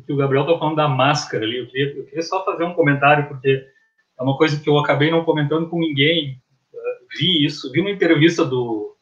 [0.05, 2.73] que o Gabriel está falando da máscara ali, eu queria, eu queria, só fazer um
[2.73, 3.65] comentário, porque
[4.19, 6.41] é uma coisa que eu acabei não comentando com ninguém.
[7.17, 8.95] Vi isso, vi uma entrevista do,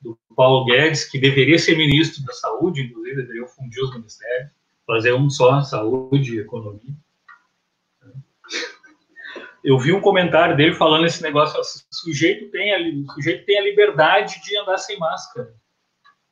[0.00, 4.50] do Paulo Guedes, que deveria ser ministro da Saúde, inclusive, deveria fundir os ministérios,
[4.86, 6.94] fazer um só, saúde e economia.
[9.66, 13.58] Eu vi um comentário dele falando esse negócio, o sujeito tem a, o sujeito tem
[13.58, 15.52] a liberdade de andar sem máscara,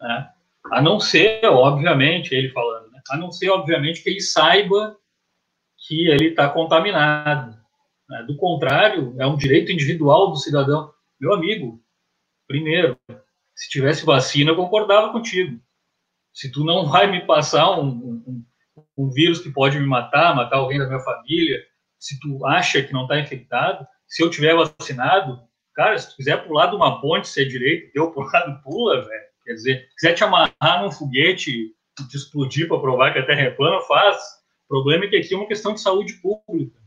[0.00, 0.30] né?
[0.70, 3.00] a não ser, obviamente, ele falando, né?
[3.10, 4.96] a não ser, obviamente, que ele saiba
[5.76, 7.58] que ele está contaminado.
[8.08, 8.22] Né?
[8.22, 10.92] Do contrário, é um direito individual do cidadão.
[11.20, 11.82] Meu amigo,
[12.46, 12.96] primeiro,
[13.56, 15.60] se tivesse vacina, eu concordava contigo.
[16.32, 18.44] Se tu não vai me passar um, um,
[18.96, 21.60] um vírus que pode me matar, matar alguém da minha família,
[22.04, 25.40] se tu acha que não está infectado, se eu tiver vacinado,
[25.74, 29.00] cara, se tu quiser pular de uma ponte, se é direito, teu pro lado, pula,
[29.00, 29.24] velho.
[29.42, 31.74] Quer dizer, quiser te amarrar num foguete
[32.10, 34.18] te explodir para provar que a Terra é plana, faz.
[34.66, 36.78] O problema é que aqui é uma questão de saúde pública.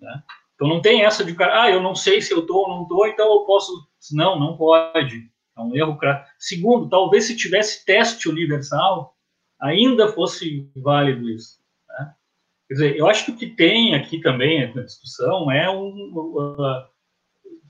[0.00, 0.22] Né?
[0.54, 2.82] Então não tem essa de cara, ah, eu não sei se eu estou ou não
[2.82, 3.70] estou, então eu posso.
[4.12, 5.30] Não, não pode.
[5.56, 5.96] É um erro.
[6.38, 9.16] Segundo, talvez se tivesse teste universal,
[9.60, 11.60] ainda fosse válido isso.
[12.68, 16.12] Quer dizer, eu acho que o que tem aqui também na discussão é um.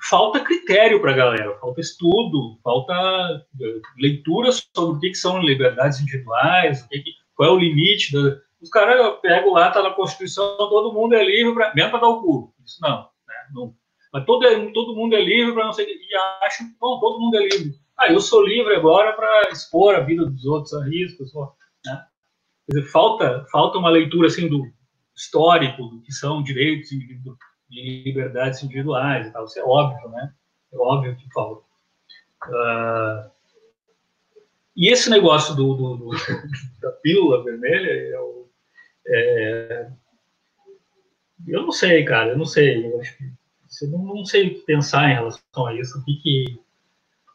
[0.09, 5.41] Falta critério para a galera, falta estudo, falta uh, leitura sobre o que, que são
[5.41, 8.13] liberdades individuais, o que, que qual é o limite.
[8.13, 8.37] Da...
[8.61, 12.09] Os caras pegam lá, está na Constituição, todo mundo é livre, para mesmo para dar
[12.09, 12.55] o cu.
[12.65, 13.09] Isso não.
[13.27, 13.35] Né?
[13.55, 13.75] não
[14.17, 15.85] mas todo, todo mundo é livre para não sei.
[15.87, 17.75] E que, bom, todo mundo é livre.
[17.99, 21.27] Ah, eu sou livre agora para expor a vida dos outros a risco.
[21.27, 21.55] Só,
[21.85, 22.03] né?
[22.67, 24.65] Quer dizer, falta, falta uma leitura assim do
[25.17, 27.31] histórico do que são direitos de
[27.71, 29.45] liberdades individuais e tal.
[29.45, 30.33] Isso é óbvio, né?
[30.73, 31.65] É óbvio que falta.
[32.47, 33.31] Uh,
[34.77, 36.11] e esse negócio do, do, do
[36.81, 38.15] da pílula vermelha é,
[39.09, 39.91] é,
[41.49, 42.87] eu não sei, cara, eu não sei.
[42.87, 43.25] Eu acho que
[43.83, 45.99] eu não, não sei pensar em relação a isso.
[45.99, 46.61] O que, que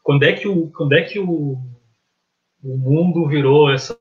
[0.02, 1.58] quando é que o quando é que o,
[2.62, 3.98] o mundo virou essa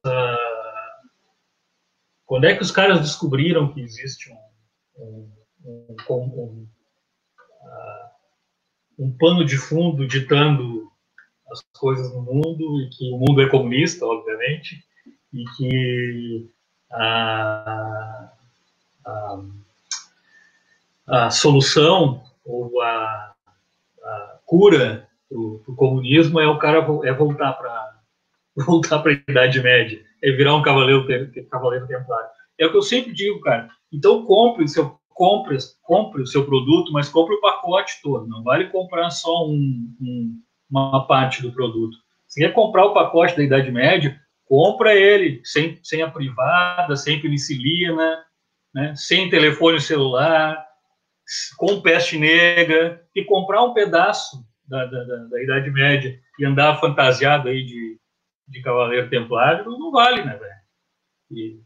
[2.32, 4.38] quando é que os caras descobriram que existe um,
[5.04, 5.30] um,
[5.66, 6.68] um, um,
[7.62, 8.10] uh,
[8.98, 10.90] um pano de fundo ditando
[11.52, 14.82] as coisas no mundo e que o mundo é comunista, obviamente,
[15.34, 16.50] e que
[16.90, 18.32] a,
[19.06, 19.40] a,
[21.08, 23.36] a solução ou a,
[24.02, 28.00] a cura para o comunismo é o cara é voltar para
[28.56, 31.06] voltar para a Idade Média, é virar um cavaleiro
[31.50, 32.30] cavaleiro templário.
[32.60, 33.70] É o que eu sempre digo, cara.
[33.92, 38.28] Então compre o seu compre, compre o seu produto, mas compre o pacote todo.
[38.28, 41.96] Não vale comprar só um, um, uma parte do produto.
[42.28, 47.22] Se quer comprar o pacote da Idade Média, compra ele sem, sem a privada, sem
[47.22, 48.24] penicilina,
[48.74, 50.66] né, sem telefone celular,
[51.58, 56.80] com peste negra, e comprar um pedaço da, da, da, da Idade Média e andar
[56.80, 58.00] fantasiado aí de,
[58.52, 60.62] de cavaleiro templário não vale, né, velho?
[61.32, 61.60] E,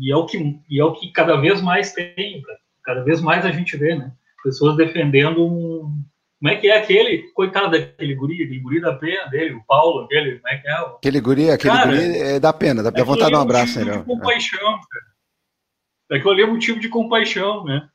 [0.00, 2.42] e, é o que, e é o que cada vez mais tem,
[2.82, 4.12] cada vez mais a gente vê, né?
[4.42, 6.02] Pessoas defendendo um.
[6.38, 7.30] Como é que é aquele?
[7.34, 10.72] Coitado daquele guri, aquele guri da pena dele, o Paulo, aquele, como é que é?
[10.72, 13.98] Aquele guri, aquele cara, guri é, dá pena, dá vontade de um abraço, né?
[13.98, 16.18] De compaixão, cara.
[16.18, 17.86] Aquilo ali é motivo de compaixão, né?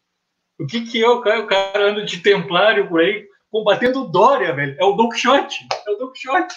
[0.60, 4.08] O que que é o cara, o cara anda de templário por aí, combatendo o
[4.08, 4.76] Dória, velho?
[4.80, 6.56] É o Don Quixote, é o Don Quixote.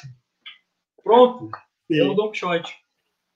[1.03, 1.51] Pronto,
[1.91, 2.01] Sim.
[2.01, 2.73] é Don Quixote.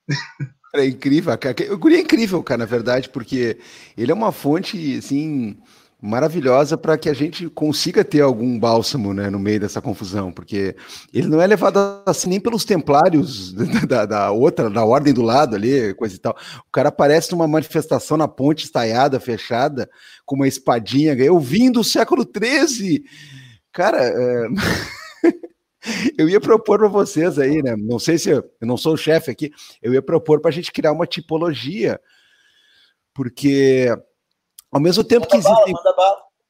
[0.75, 1.55] É incrível, cara.
[1.71, 3.59] O guri é incrível, cara, na verdade, porque
[3.95, 5.59] ele é uma fonte, assim,
[6.03, 10.75] maravilhosa para que a gente consiga ter algum bálsamo, né, no meio dessa confusão, porque
[11.15, 13.53] ele não é levado assim nem pelos templários
[13.87, 16.37] da, da, outra, da ordem do lado ali, coisa e tal.
[16.67, 19.89] O cara aparece numa manifestação na ponte estaiada, fechada,
[20.25, 21.13] com uma espadinha.
[21.13, 23.05] Eu vim do século XIII.
[23.73, 24.49] Cara, é...
[26.17, 27.75] Eu ia propor para vocês aí, né?
[27.77, 30.53] Não sei se eu, eu não sou o chefe aqui, eu ia propor para a
[30.53, 32.01] gente criar uma tipologia,
[33.13, 33.89] porque
[34.71, 35.75] ao mesmo tempo que existem,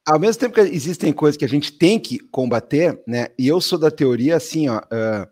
[0.05, 3.27] ao mesmo tempo que existem coisas que a gente tem que combater, né?
[3.37, 4.77] E eu sou da teoria assim, ó.
[4.77, 5.23] Uh,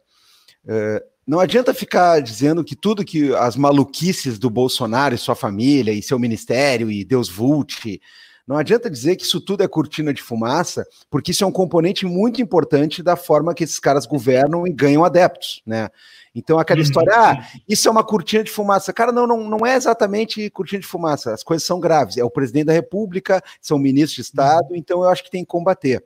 [0.66, 5.94] uh, não adianta ficar dizendo que tudo que as maluquices do Bolsonaro e sua família
[5.94, 8.02] e seu ministério e Deus Vult
[8.52, 12.06] não adianta dizer que isso tudo é cortina de fumaça, porque isso é um componente
[12.06, 15.90] muito importante da forma que esses caras governam e ganham adeptos, né?
[16.36, 18.94] Então, aquela uhum, história, ah, isso é uma cortina de fumaça.
[18.94, 21.34] Cara, não, não, não é exatamente cortina de fumaça.
[21.34, 22.18] As coisas são graves.
[22.18, 24.76] É o presidente da República, são ministros de Estado, uhum.
[24.76, 26.04] então eu acho que tem que combater.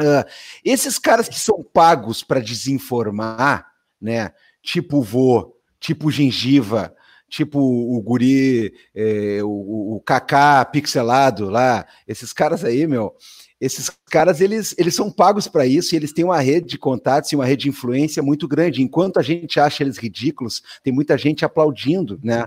[0.00, 0.24] Uh,
[0.64, 3.66] esses caras que são pagos para desinformar,
[4.00, 4.32] né?
[4.62, 6.94] Tipo vô, tipo gengiva,
[7.28, 13.14] tipo o guri, é, o, o Kaká pixelado lá, esses caras aí, meu,
[13.60, 17.32] esses caras eles, eles são pagos para isso e eles têm uma rede de contatos
[17.32, 18.82] e uma rede de influência muito grande.
[18.82, 22.44] Enquanto a gente acha eles ridículos, tem muita gente aplaudindo, né?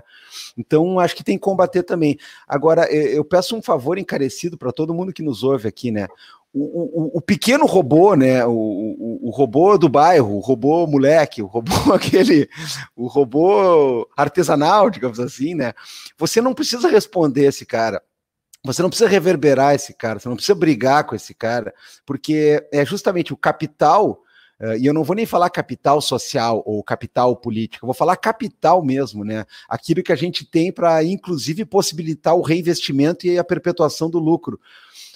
[0.56, 2.18] Então acho que tem que combater também.
[2.48, 6.08] Agora eu peço um favor encarecido para todo mundo que nos ouve aqui, né?
[6.54, 8.44] O, o, pequeno robô, né?
[8.44, 12.46] O, o, o, robô do bairro, o robô moleque, o robô aquele,
[12.94, 15.72] o robô artesanal, digamos assim, né?
[16.18, 18.02] Você não precisa responder esse cara.
[18.64, 21.74] Você não precisa reverberar esse cara, você não precisa brigar com esse cara,
[22.06, 24.22] porque é justamente o capital,
[24.60, 28.16] uh, e eu não vou nem falar capital social ou capital político, eu vou falar
[28.16, 29.44] capital mesmo, né?
[29.68, 34.60] Aquilo que a gente tem para, inclusive, possibilitar o reinvestimento e a perpetuação do lucro.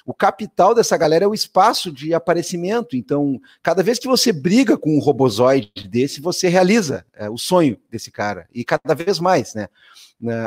[0.07, 2.97] O capital dessa galera é o espaço de aparecimento.
[2.97, 7.77] Então, cada vez que você briga com um robozoide desse, você realiza é, o sonho
[7.91, 8.47] desse cara.
[8.55, 9.69] E cada vez mais, né?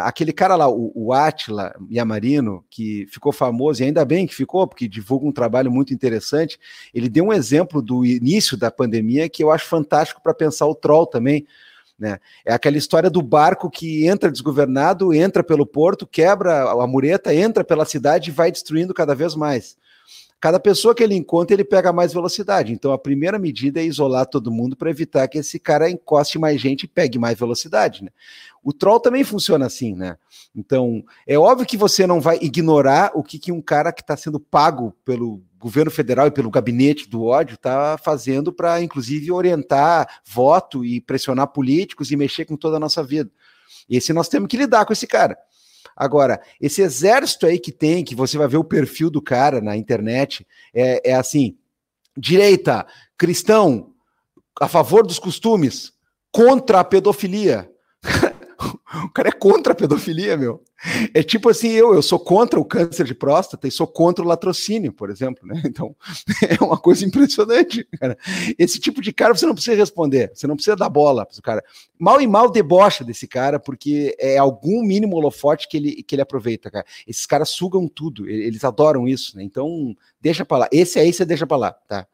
[0.02, 4.66] Aquele cara lá, o, o Atila Yamarino, que ficou famoso, e ainda bem que ficou,
[4.66, 6.58] porque divulga um trabalho muito interessante,
[6.92, 10.74] ele deu um exemplo do início da pandemia que eu acho fantástico para pensar o
[10.74, 11.46] troll também.
[12.00, 12.18] Né?
[12.46, 17.64] É aquela história do barco que entra desgovernado, entra pelo porto, quebra a mureta, entra
[17.64, 19.78] pela cidade e vai destruindo cada vez mais.
[20.40, 22.72] Cada pessoa que ele encontra, ele pega mais velocidade.
[22.72, 26.62] Então, a primeira medida é isolar todo mundo para evitar que esse cara encoste mais
[26.62, 28.04] gente e pegue mais velocidade.
[28.04, 28.10] Né?
[28.64, 30.18] O troll também funciona assim, né?
[30.56, 34.16] Então, é óbvio que você não vai ignorar o que, que um cara que está
[34.16, 40.22] sendo pago pelo governo federal e pelo gabinete do ódio está fazendo para, inclusive, orientar
[40.26, 43.30] voto e pressionar políticos e mexer com toda a nossa vida.
[43.90, 45.38] Esse nós temos que lidar com esse cara.
[46.00, 49.76] Agora, esse exército aí que tem, que você vai ver o perfil do cara na
[49.76, 51.58] internet, é, é assim:
[52.16, 53.94] direita, cristão,
[54.62, 55.92] a favor dos costumes,
[56.32, 57.70] contra a pedofilia.
[59.06, 60.64] O cara é contra a pedofilia, meu.
[61.14, 64.28] É tipo assim, eu, eu sou contra o câncer de próstata e sou contra o
[64.28, 65.62] latrocínio, por exemplo, né?
[65.70, 65.96] Então,
[66.60, 68.18] é uma coisa impressionante, cara.
[68.58, 71.64] Esse tipo de cara você não precisa responder, você não precisa dar bola cara.
[71.98, 76.22] Mal e mal debocha desse cara, porque é algum mínimo holofote que ele, que ele
[76.22, 76.86] aproveita, cara.
[77.08, 79.44] Esses caras sugam tudo, eles adoram isso, né?
[79.44, 80.70] Então, deixa para lá.
[80.72, 82.08] Esse aí você deixa para lá, tá?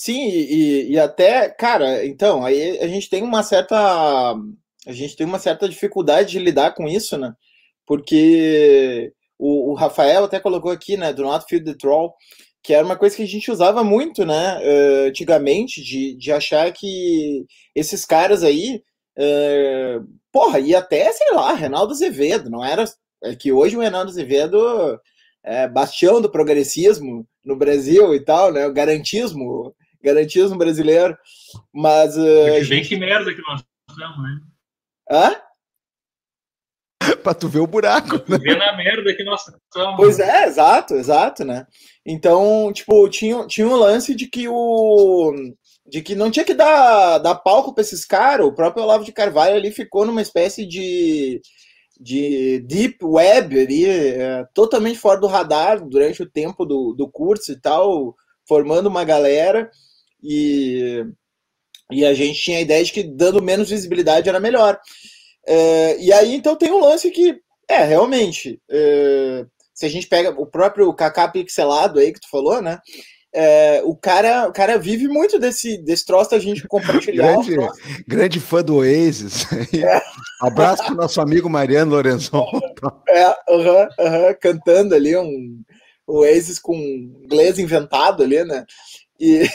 [0.00, 3.76] Sim, e, e até, cara, então, aí a gente tem uma certa.
[4.86, 7.32] A gente tem uma certa dificuldade de lidar com isso, né?
[7.86, 12.14] Porque o, o Rafael até colocou aqui, né, do Not Feed the Troll,
[12.62, 16.70] que era uma coisa que a gente usava muito, né, uh, antigamente, de, de achar
[16.72, 18.82] que esses caras aí,
[19.18, 22.84] uh, porra, e até, sei lá, Reinaldo Azevedo, não era.
[23.24, 25.00] É que hoje o Reinaldo Azevedo
[25.44, 31.16] é bastião do progressismo no Brasil e tal, né, o garantismo Garantismo brasileiro.
[31.72, 32.16] Mas.
[32.16, 34.40] Uh, bem que merda que nós estamos, né?
[35.10, 35.36] Hã?
[37.22, 38.18] pra tu ver o buraco.
[38.20, 39.96] Pra tu ver na merda que nós estamos.
[39.96, 41.66] Pois é, exato, exato, né?
[42.04, 45.34] Então, tipo, tinha, tinha um lance de que o.
[45.86, 48.46] De que não tinha que dar, dar palco pra esses caras.
[48.46, 51.40] O próprio Olavo de Carvalho ali ficou numa espécie de
[52.00, 57.50] de deep web ali, é, totalmente fora do radar durante o tempo do, do curso
[57.50, 58.14] e tal,
[58.46, 59.68] formando uma galera
[60.22, 61.04] e,
[61.90, 64.78] e a gente tinha a ideia de que dando menos visibilidade era melhor.
[65.46, 70.30] É, e aí, então, tem um lance que, é, realmente, é, se a gente pega
[70.30, 72.78] o próprio Kaká pixelado aí que tu falou, né?
[73.32, 77.36] É, o, cara, o cara vive muito desse, desse troço da gente compartilhar.
[77.44, 77.56] grande,
[78.06, 79.46] grande fã do Oasis.
[79.72, 80.00] É.
[80.40, 82.46] Abraço pro nosso amigo Mariano Lorenzon.
[83.08, 85.62] É, uh -huh, uh -huh, cantando ali um
[86.06, 88.64] Oasis com inglês inventado ali, né?
[89.20, 89.46] E,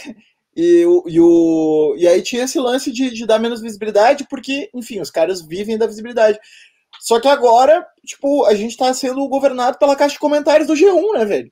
[0.55, 4.99] e, e, o, e aí tinha esse lance de, de dar menos visibilidade, porque, enfim,
[4.99, 6.39] os caras vivem da visibilidade.
[6.99, 11.17] Só que agora, tipo, a gente tá sendo governado pela caixa de comentários do G1,
[11.17, 11.51] né, velho?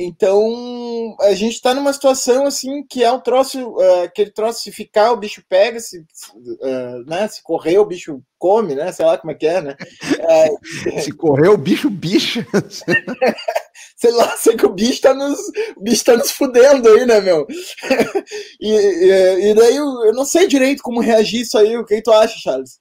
[0.00, 4.70] Então, a gente tá numa situação, assim, que é um troço, uh, aquele troço, se
[4.70, 9.18] ficar, o bicho pega, se, uh, né, se correr, o bicho come, né, sei lá
[9.18, 9.76] como é que é, né?
[10.20, 12.46] Uh, se correr, o bicho bicha.
[13.98, 15.36] sei lá, sei que o bicho tá nos,
[15.76, 17.44] o bicho tá nos fudendo aí, né, meu?
[18.60, 21.76] e, e, e, daí eu, eu, não sei direito como reagir isso aí.
[21.76, 22.78] O que tu acha, Charles?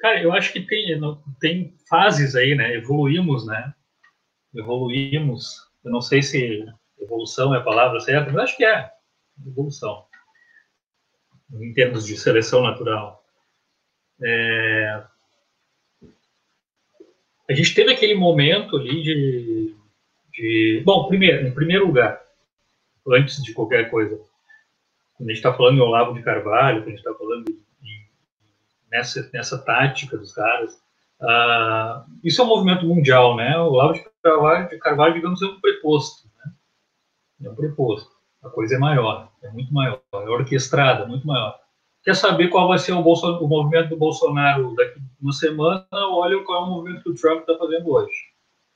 [0.00, 1.00] Cara, eu acho que tem,
[1.40, 2.74] tem fases aí, né?
[2.74, 3.72] Evoluímos, né?
[4.54, 5.68] Evoluímos.
[5.84, 6.64] Eu não sei se
[6.98, 8.90] evolução é a palavra certa, mas acho que é
[9.46, 10.04] evolução.
[11.52, 13.24] Em termos de seleção natural.
[14.22, 15.02] É,
[17.48, 19.76] a gente teve aquele momento ali de,
[20.32, 22.20] de bom, primeiro, em primeiro lugar,
[23.08, 24.20] antes de qualquer coisa,
[25.14, 27.44] quando a gente está falando em Olavo de Carvalho, quando a gente está falando
[28.90, 30.78] nessa, nessa tática dos caras,
[31.20, 33.56] Uh, isso é um movimento mundial, né?
[33.58, 36.28] O Olavo de Carvalho, de Carvalho digamos, é um preposto.
[36.36, 36.52] Né?
[37.46, 38.10] É um preposto.
[38.42, 41.58] A coisa é maior, é muito maior, é orquestrada, muito maior.
[42.02, 45.86] Quer saber qual vai ser o, o movimento do Bolsonaro daqui uma semana?
[45.92, 48.16] Olha qual é o movimento que o Trump está fazendo hoje.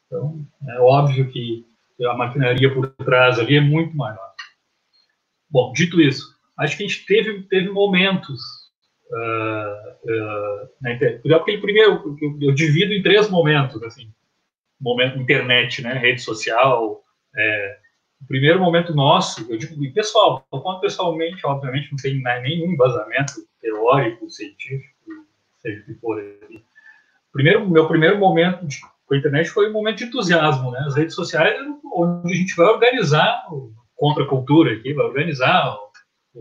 [0.07, 1.67] Então, é óbvio que
[2.03, 4.35] a maquinaria por trás ali é muito maior.
[5.49, 8.41] Bom, dito isso, acho que a gente teve, teve momentos
[9.11, 11.23] uh, uh, na internet.
[11.61, 14.13] Primeiro, eu, eu, divido em três momentos, assim.
[14.85, 17.03] Momento internet, né, rede social.
[17.35, 17.79] É,
[18.21, 23.33] o primeiro momento nosso, eu digo pessoal, eu conto pessoalmente, obviamente não tem nenhum embasamento
[23.61, 24.95] teórico, científico,
[25.59, 26.23] seja o que for.
[27.33, 30.85] Primeiro, meu primeiro momento de, com a internet foi um momento de entusiasmo, né?
[30.87, 31.59] As redes sociais,
[31.95, 33.47] onde a gente vai organizar
[33.97, 35.77] contra a cultura aqui, vai organizar
[36.35, 36.41] o,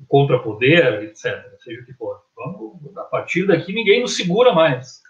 [0.00, 2.20] o contra-poder, etc., seja o que for.
[2.36, 5.02] Vamos, a partir daqui, ninguém nos segura mais.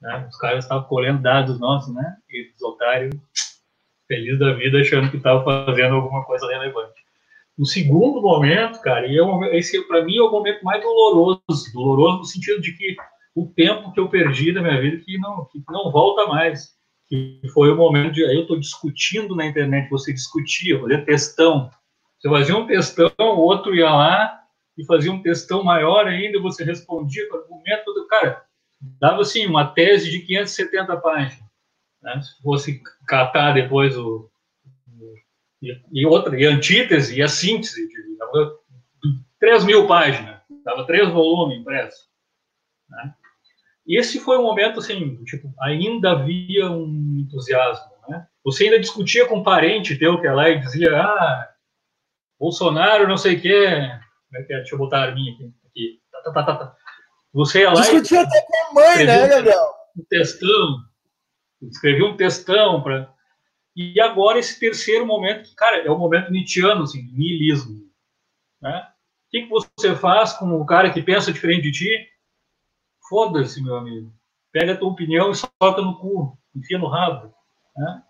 [0.00, 0.26] Né?
[0.28, 2.16] Os caras estavam colhendo dados nossos, né?
[2.28, 3.14] E os otários,
[4.08, 7.00] feliz da vida, achando que estavam fazendo alguma coisa relevante.
[7.56, 11.42] No segundo momento, cara, e é esse para mim é o momento mais doloroso,
[11.74, 12.96] doloroso no sentido de que
[13.34, 16.74] o tempo que eu perdi da minha vida que não, que não volta mais
[17.06, 21.70] que foi o momento de eu estou discutindo na internet, você discutia, fazia testão.
[22.18, 24.40] Você fazia um testão, o outro ia lá
[24.78, 28.42] e fazia um testão maior ainda, você respondia com argumento cara.
[28.80, 31.50] Dava assim uma tese de 570 páginas.
[32.02, 32.20] Né?
[32.22, 34.30] Se fosse catar depois o,
[35.62, 38.58] e, e, outra, e a antítese e a síntese, de, dava
[39.38, 42.08] 3 mil páginas, dava três volumes impressos.
[42.88, 43.14] Né?
[43.86, 48.26] E esse foi um momento, assim, tipo, ainda havia um entusiasmo, né?
[48.44, 51.48] Você ainda discutia com um parente teu que é lá e dizia, ah,
[52.38, 53.66] Bolsonaro não sei o quê,
[54.28, 54.56] como é que é?
[54.58, 55.52] Deixa eu botar a arminha aqui.
[55.66, 56.00] aqui.
[56.10, 56.76] Tá, tá, tá, tá.
[57.32, 58.24] Você ia lá Discutia e...
[58.24, 59.74] até com a mãe, né, Gabriel?
[59.96, 60.78] Um textão,
[61.62, 63.12] escrevia um textão para...
[63.76, 67.88] E agora esse terceiro momento, que, cara, é o momento nietzschiano, assim, niilismo,
[68.60, 68.86] né?
[69.26, 72.08] O que, que você faz com o cara que pensa diferente de ti?
[73.08, 74.12] Foda-se, meu amigo.
[74.52, 77.32] Pega a tua opinião e solta no cu, enfia no rabo.
[77.76, 78.02] Né?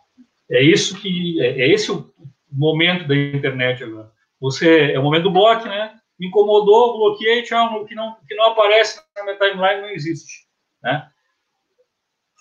[0.51, 2.11] É isso que é, é, esse o
[2.51, 4.11] momento da internet agora.
[4.41, 6.00] Você é o momento do bloco, né?
[6.21, 7.83] Me incomodou, bloqueei, tchau.
[7.83, 10.47] O que não, que não aparece na minha timeline não existe,
[10.83, 11.11] né?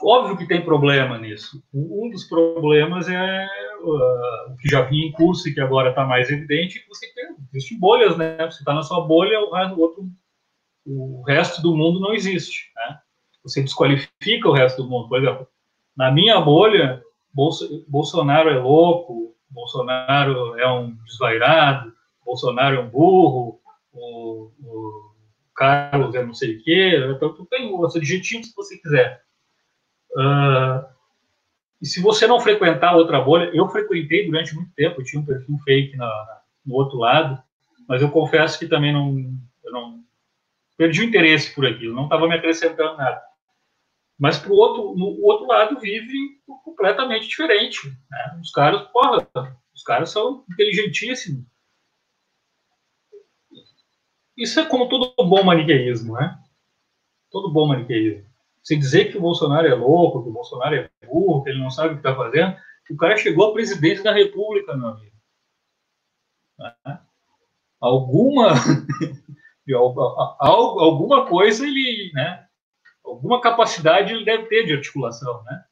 [0.01, 1.63] Óbvio que tem problema nisso.
[1.73, 3.47] Um dos problemas é
[3.81, 7.11] uh, o que já vinha em curso e que agora está mais evidente, que você
[7.13, 8.37] tem, existem bolhas, né?
[8.37, 10.09] Você está na sua bolha, o outro
[10.85, 12.71] o resto do mundo não existe.
[12.75, 12.99] Né?
[13.43, 15.07] Você desqualifica o resto do mundo.
[15.07, 15.47] Por exemplo,
[15.95, 17.03] na minha bolha,
[17.33, 21.93] Bolso, Bolsonaro é louco, Bolsonaro é um desvairado,
[22.25, 23.58] Bolsonaro é um burro,
[23.93, 25.15] o, o
[25.55, 29.21] Carlos é não sei o quê, então tu tem os adjetivos que você quiser.
[30.11, 30.85] Uh,
[31.81, 35.25] e se você não frequentar outra bolha, eu frequentei durante muito tempo, eu tinha um
[35.25, 37.41] perfil fake na, no outro lado,
[37.87, 39.13] mas eu confesso que também não,
[39.65, 40.03] não
[40.77, 43.21] perdi o interesse por aquilo, não estava me acrescentando nada.
[44.17, 47.87] Mas para o outro, no outro lado vive completamente diferente.
[47.87, 48.39] Né?
[48.41, 49.25] Os caras, porra,
[49.73, 51.45] os caras são inteligentíssimos.
[54.39, 56.39] Isso é como todo bom maniqueísmo, né?
[57.29, 58.25] Todo bom maniqueísmo.
[58.63, 61.69] Se dizer que o Bolsonaro é louco, que o Bolsonaro é burro, que ele não
[61.69, 62.55] sabe o que está fazendo,
[62.89, 65.15] o cara chegou à presidência da República, meu amigo.
[66.57, 66.73] Né?
[67.79, 68.53] Alguma
[70.39, 72.47] alguma coisa ele, né,
[73.05, 75.63] alguma capacidade ele deve ter de articulação, né?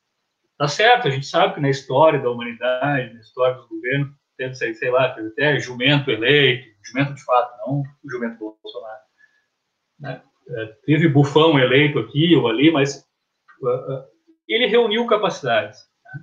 [0.58, 4.56] Tá certo, a gente sabe que na história da humanidade, na história do governo, teve,
[4.56, 9.02] sei, sei lá, até jumento eleito, jumento de fato, não o jumento Bolsonaro.
[10.00, 10.22] Né?
[10.50, 13.06] É, teve bufão eleito aqui ou ali, mas
[13.62, 14.06] uh, uh,
[14.48, 15.80] ele reuniu capacidades.
[15.80, 16.22] Né?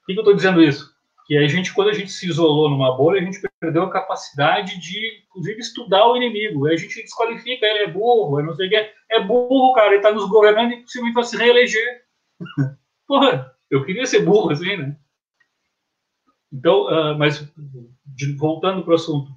[0.00, 0.96] Por que, eu estou dizendo isso?
[1.26, 4.80] que a gente, quando a gente se isolou numa bolha, a gente perdeu a capacidade
[4.80, 6.66] de, inclusive, estudar o inimigo.
[6.68, 8.76] A gente desqualifica, ele é burro, é não sei o que.
[9.10, 12.02] É burro, cara, ele está nos governando e possivelmente vai se reeleger.
[13.08, 14.96] Porra, eu queria ser burro assim, né?
[16.52, 17.52] Então, uh, mas
[18.06, 19.30] de, voltando para o assunto,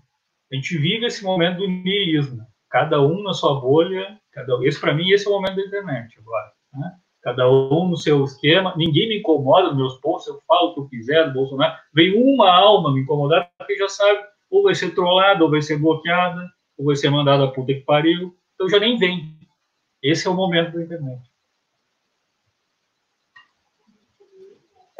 [0.51, 2.45] a gente vive esse momento do niilismo.
[2.70, 6.20] Cada um na sua bolha, cada, esse para mim esse é o momento da internet
[6.20, 6.51] agora.
[6.74, 6.99] Né?
[7.22, 10.80] cada um no seu esquema, ninguém me incomoda nos meus posts, eu falo o que
[10.80, 11.78] eu quiser do Bolsonaro.
[11.93, 15.78] Vem uma alma me incomodar, porque já sabe, ou vai ser trollada, ou vai ser
[15.78, 18.36] bloqueada, ou vai ser mandada a puta que pariu.
[18.55, 19.38] Então já nem vem.
[20.01, 21.29] Esse é o momento da internet.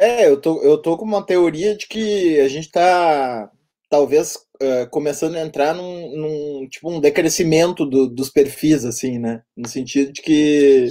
[0.00, 3.50] É, eu tô, eu tô com uma teoria de que a gente está
[3.90, 9.42] talvez uh, começando a entrar num, num tipo um decrescimento do, dos perfis, assim, né?
[9.54, 10.90] No sentido de que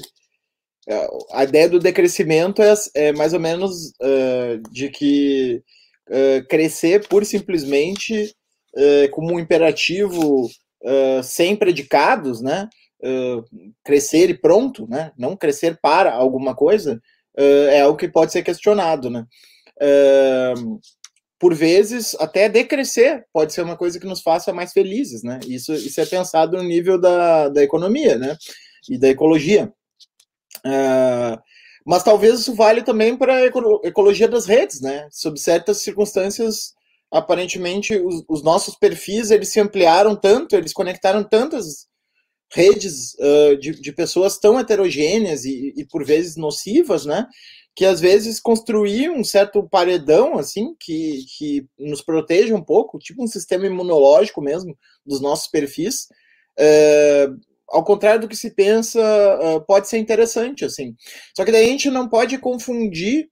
[0.88, 5.64] uh, a ideia do decrescimento é, é mais ou menos uh, de que
[6.50, 8.34] crescer por simplesmente
[9.12, 10.50] como um imperativo
[11.24, 12.68] sem predicados, né?
[13.86, 15.12] crescer e pronto, né?
[15.16, 17.00] Não crescer para alguma coisa
[17.42, 19.26] é algo que pode ser questionado, né?
[21.40, 25.40] por vezes, até decrescer pode ser uma coisa que nos faça mais felizes, né?
[25.48, 28.36] Isso, isso é pensado no nível da, da economia, né?
[28.90, 29.72] E da ecologia.
[30.66, 31.40] Uh,
[31.86, 33.46] mas talvez isso vale também para a
[33.86, 35.08] ecologia das redes, né?
[35.12, 36.74] Sob certas circunstâncias,
[37.10, 41.88] aparentemente, os, os, nossos perfis, eles se ampliaram tanto, eles conectaram tantas
[42.52, 47.28] redes uh, de, de pessoas tão heterogêneas e, e, por vezes, nocivas, né?
[47.80, 53.24] que às vezes construir um certo paredão assim que, que nos proteja um pouco, tipo
[53.24, 56.08] um sistema imunológico mesmo dos nossos perfis.
[56.60, 57.30] É,
[57.70, 60.94] ao contrário do que se pensa, é, pode ser interessante assim.
[61.34, 63.30] Só que daí a gente não pode confundir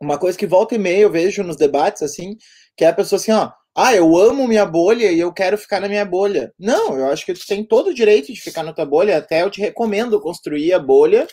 [0.00, 2.36] uma coisa que volta e meia eu vejo nos debates assim,
[2.76, 5.80] que é a pessoa assim, ó, ah, eu amo minha bolha e eu quero ficar
[5.80, 6.52] na minha bolha.
[6.58, 9.42] Não, eu acho que tu tem todo o direito de ficar na tua bolha, até
[9.42, 11.26] eu te recomendo construir a bolha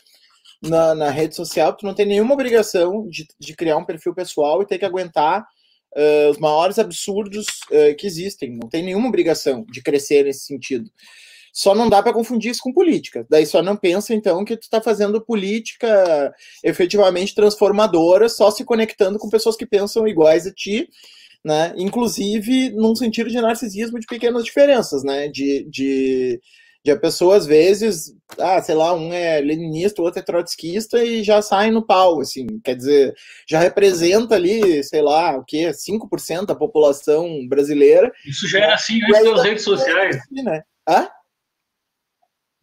[0.62, 4.62] na, na rede social, tu não tem nenhuma obrigação de, de criar um perfil pessoal
[4.62, 5.46] e ter que aguentar
[5.96, 8.58] uh, os maiores absurdos uh, que existem.
[8.58, 10.90] Não tem nenhuma obrigação de crescer nesse sentido.
[11.54, 13.26] Só não dá para confundir isso com política.
[13.30, 16.32] Daí só não pensa, então, que tu está fazendo política
[16.64, 20.88] efetivamente transformadora, só se conectando com pessoas que pensam iguais a ti,
[21.48, 21.74] né?
[21.78, 25.30] Inclusive num sentido de narcisismo de pequenas diferenças, né?
[25.30, 26.40] De, de
[26.88, 31.04] de a pessoa, às vezes, ah, sei lá, um é leninista, o outro é trotskista
[31.04, 33.14] e já sai no pau, assim, quer dizer,
[33.50, 38.10] já representa ali, sei lá, o que, 5% da população brasileira.
[38.26, 40.16] Isso já era assim antes das redes sociais.
[40.16, 40.62] Assim, né?
[40.88, 41.10] Hã?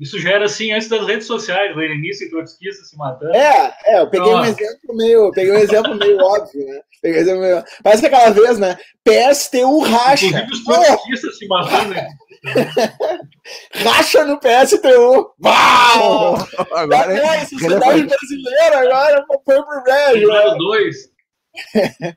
[0.01, 3.35] Isso já era assim antes das redes sociais, leninista e trotskista se matando.
[3.35, 6.81] É, é, eu peguei um exemplo meio, peguei um exemplo meio óbvio, né?
[7.01, 7.65] Peguei um exemplo meio...
[7.83, 8.77] Parece que aquela vez, né?
[9.05, 10.27] PSTU racha.
[10.27, 11.39] Inclusive os trotskistas oh!
[11.39, 12.09] se matando, né?
[13.85, 15.35] Racha no PSTU.
[15.45, 16.39] Uau!
[16.75, 20.29] Agora é sociedade brasileira, agora foi pro Brejo.
[20.59, 21.15] 2.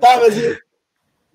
[0.00, 0.36] tá, mas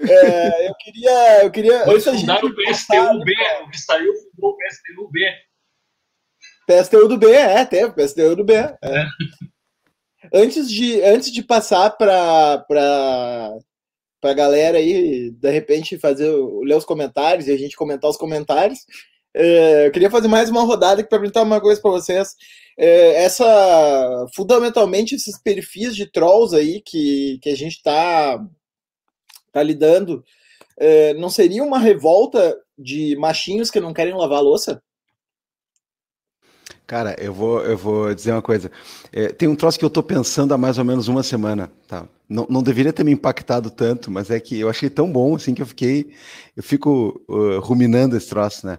[0.09, 1.43] é, eu queria.
[1.43, 3.33] Eu queria Foi fundar o PSTU-B,
[3.63, 5.19] o que saiu fundou o PSTU-B.
[6.67, 8.53] PSTU do B, é, teve PSTU do B.
[8.53, 8.77] É.
[8.83, 9.05] É.
[10.33, 12.63] Antes, de, antes de passar para
[14.21, 16.31] para a galera aí, de repente, fazer
[16.63, 18.79] ler os comentários e a gente comentar os comentários.
[19.33, 22.35] É, eu queria fazer mais uma rodada para perguntar uma coisa para vocês.
[22.77, 28.39] É, essa, fundamentalmente, esses perfis de trolls aí que, que a gente está
[29.51, 30.23] tá lidando,
[30.77, 34.81] é, não seria uma revolta de machinhos que não querem lavar louça?
[36.91, 38.69] Cara, eu vou, eu vou dizer uma coisa.
[39.13, 42.05] É, tem um troço que eu estou pensando há mais ou menos uma semana, tá?
[42.27, 45.53] Não, não deveria ter me impactado tanto, mas é que eu achei tão bom assim
[45.53, 46.13] que eu fiquei,
[46.55, 48.77] eu fico uh, ruminando esse troço, né?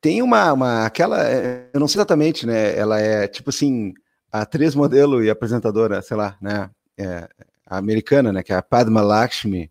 [0.00, 2.78] Tem uma, uma, aquela, é, eu não sei exatamente, né?
[2.78, 3.92] Ela é tipo assim,
[4.30, 6.70] a atriz modelo e apresentadora, sei lá, né?
[6.96, 7.28] É,
[7.66, 8.42] a americana, né?
[8.42, 9.70] Que é a Padma Lakshmi,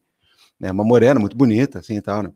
[0.60, 0.72] né?
[0.72, 2.32] Uma morena muito bonita, assim e tal, né?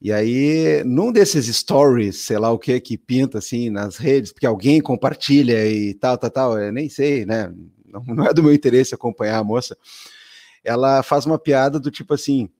[0.00, 4.46] E aí, num desses stories, sei lá o que, que pinta assim nas redes, porque
[4.46, 7.52] alguém compartilha e tal, tal, tal, eu nem sei, né?
[7.86, 9.76] Não, não é do meu interesse acompanhar a moça.
[10.64, 12.50] Ela faz uma piada do tipo assim: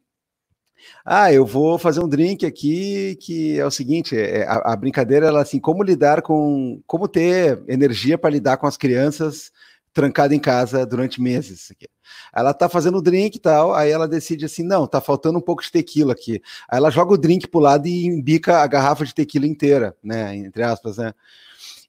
[1.04, 5.26] ah, eu vou fazer um drink aqui que é o seguinte, é, a, a brincadeira
[5.26, 9.50] ela assim, como lidar com, como ter energia para lidar com as crianças
[9.92, 11.72] trancada em casa durante meses.
[12.34, 15.42] Ela tá fazendo o drink e tal, aí ela decide assim, não, tá faltando um
[15.42, 16.42] pouco de tequila aqui.
[16.68, 20.34] Aí ela joga o drink pro lado e embica a garrafa de tequila inteira, né,
[20.36, 21.14] entre aspas, né.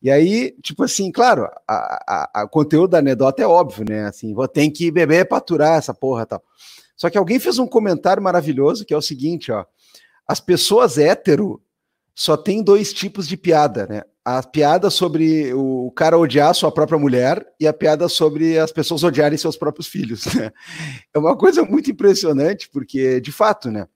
[0.01, 1.49] E aí, tipo assim, claro,
[2.43, 5.93] o conteúdo da anedota é óbvio, né, assim, vou ter que beber para aturar essa
[5.93, 6.43] porra tal.
[6.95, 9.65] Só que alguém fez um comentário maravilhoso que é o seguinte, ó,
[10.27, 11.61] as pessoas hétero
[12.13, 14.03] só tem dois tipos de piada, né?
[14.25, 19.03] A piada sobre o cara odiar sua própria mulher e a piada sobre as pessoas
[19.03, 20.25] odiarem seus próprios filhos.
[20.33, 20.51] Né?
[21.13, 23.87] É uma coisa muito impressionante, porque, de fato, né?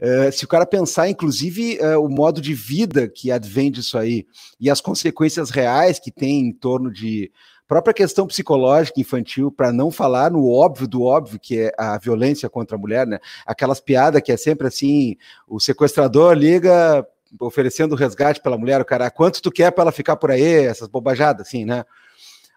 [0.00, 4.26] Uh, se o cara pensar, inclusive, uh, o modo de vida que advém disso aí
[4.60, 7.30] e as consequências reais que tem em torno de
[7.70, 12.48] própria questão psicológica infantil, para não falar no óbvio do óbvio, que é a violência
[12.50, 13.20] contra a mulher, né?
[13.46, 15.16] Aquelas piadas que é sempre assim:
[15.46, 17.06] o sequestrador liga
[17.38, 20.88] oferecendo resgate pela mulher, o cara, quanto tu quer para ela ficar por aí, essas
[20.88, 21.84] bobajadas, assim, né?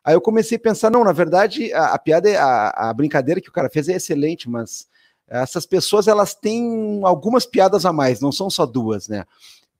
[0.03, 3.49] Aí eu comecei a pensar, não, na verdade, a, a piada, a, a brincadeira que
[3.49, 4.87] o cara fez é excelente, mas
[5.27, 9.25] essas pessoas elas têm algumas piadas a mais, não são só duas, né?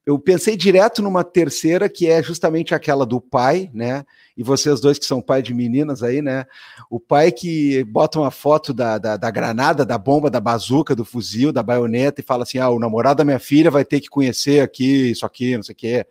[0.06, 4.06] Eu pensei direto numa terceira, que é justamente aquela do pai, né?
[4.36, 6.46] E vocês dois que são pai de meninas aí, né?
[6.90, 11.06] O pai que bota uma foto da, da, da granada, da bomba, da bazuca, do
[11.06, 14.10] fuzil, da baioneta e fala assim: ah, o namorado da minha filha vai ter que
[14.10, 16.06] conhecer aqui, isso aqui, não sei o quê.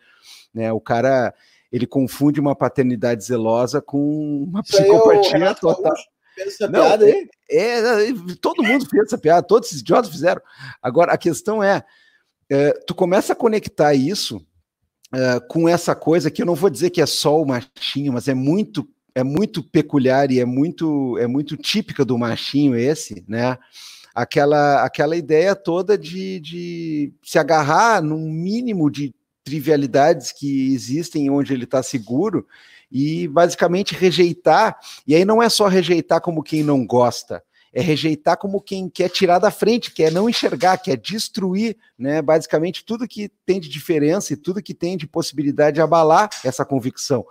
[0.55, 0.73] Né?
[0.73, 1.35] O cara
[1.73, 5.95] ele confunde uma paternidade zelosa com uma isso psicopatia total.
[6.39, 7.29] Essa não, piada aí?
[7.51, 10.41] É, é, todo mundo fez essa piada, todos esses idiotas fizeram.
[10.83, 11.83] Agora, a questão é,
[12.53, 14.45] é tu começa a conectar isso
[15.15, 18.29] é, com essa coisa que eu não vou dizer que é só o machinho, mas
[18.29, 23.59] é muito é muito peculiar e é muito é muito típica do machinho esse, né?
[24.15, 31.53] Aquela aquela ideia toda de, de se agarrar num mínimo de trivialidades que existem onde
[31.53, 32.47] ele está seguro
[32.91, 34.79] e basicamente rejeitar.
[35.07, 37.43] E aí não é só rejeitar como quem não gosta,
[37.73, 42.21] é rejeitar como quem quer tirar da frente, quer não enxergar, quer destruir, né?
[42.21, 46.65] Basicamente tudo que tem de diferença e tudo que tem de possibilidade de abalar essa
[46.65, 47.25] convicção.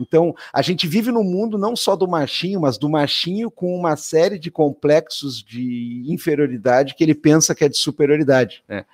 [0.00, 3.96] Então, a gente vive no mundo não só do machinho, mas do machinho com uma
[3.96, 8.64] série de complexos de inferioridade que ele pensa que é de superioridade.
[8.68, 8.84] Né?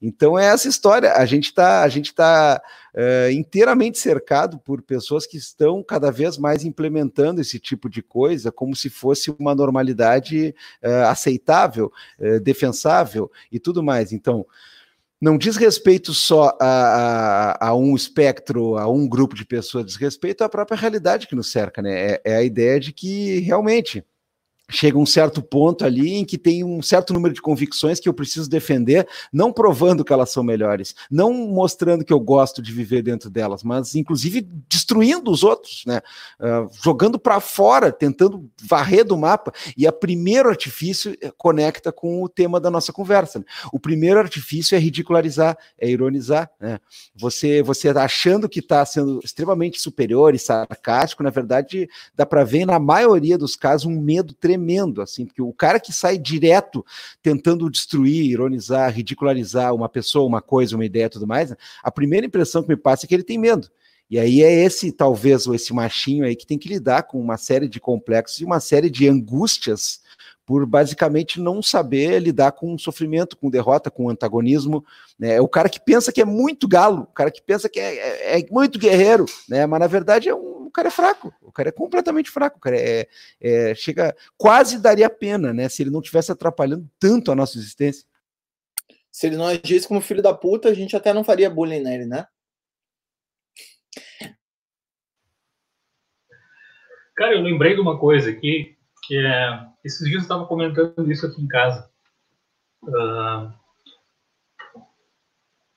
[0.00, 1.12] Então, é essa história.
[1.12, 2.60] A gente está a gente tá,
[2.94, 8.50] uh, inteiramente cercado por pessoas que estão cada vez mais implementando esse tipo de coisa
[8.50, 14.12] como se fosse uma normalidade uh, aceitável, uh, defensável e tudo mais.
[14.12, 14.46] Então,
[15.20, 19.96] não diz respeito só a, a, a, um espectro, a um grupo de pessoas, diz
[19.96, 22.12] respeito à própria realidade que nos cerca, né?
[22.12, 24.04] É, é a ideia de que realmente
[24.68, 28.14] chega um certo ponto ali em que tem um certo número de convicções que eu
[28.14, 33.02] preciso defender, não provando que elas são melhores, não mostrando que eu gosto de viver
[33.02, 36.00] dentro delas, mas inclusive destruindo os outros, né?
[36.40, 39.52] Uh, jogando para fora, tentando varrer do mapa.
[39.76, 43.38] E a primeiro artifício eh, conecta com o tema da nossa conversa.
[43.38, 43.44] Né?
[43.72, 46.78] O primeiro artifício é ridicularizar, é ironizar, né?
[47.14, 52.66] Você, você achando que está sendo extremamente superior e sarcástico, na verdade, dá para ver
[52.66, 56.84] na maioria dos casos um medo tremendo tremendo, assim, porque o cara que sai direto
[57.22, 62.62] tentando destruir, ironizar, ridicularizar uma pessoa, uma coisa, uma ideia tudo mais, a primeira impressão
[62.62, 63.68] que me passa é que ele tem medo.
[64.08, 67.68] E aí é esse, talvez, esse machinho aí que tem que lidar com uma série
[67.68, 70.00] de complexos e uma série de angústias
[70.46, 74.84] por basicamente não saber lidar com sofrimento, com derrota, com antagonismo.
[75.18, 75.34] Né?
[75.34, 77.96] É o cara que pensa que é muito galo, o cara que pensa que é,
[77.96, 79.66] é, é muito guerreiro, né?
[79.66, 82.60] mas na verdade é um, o cara é fraco, o cara é completamente fraco, o
[82.60, 83.08] cara é,
[83.40, 85.68] é, chega, quase daria pena, né?
[85.68, 88.04] Se ele não tivesse atrapalhando tanto a nossa existência.
[89.10, 92.04] Se ele não agisse como filho da puta, a gente até não faria bullying nele,
[92.04, 92.26] né?
[97.16, 101.26] Cara, eu lembrei de uma coisa aqui que é, esses dias eu estava comentando isso
[101.26, 101.88] aqui em casa.
[102.82, 103.52] Uh,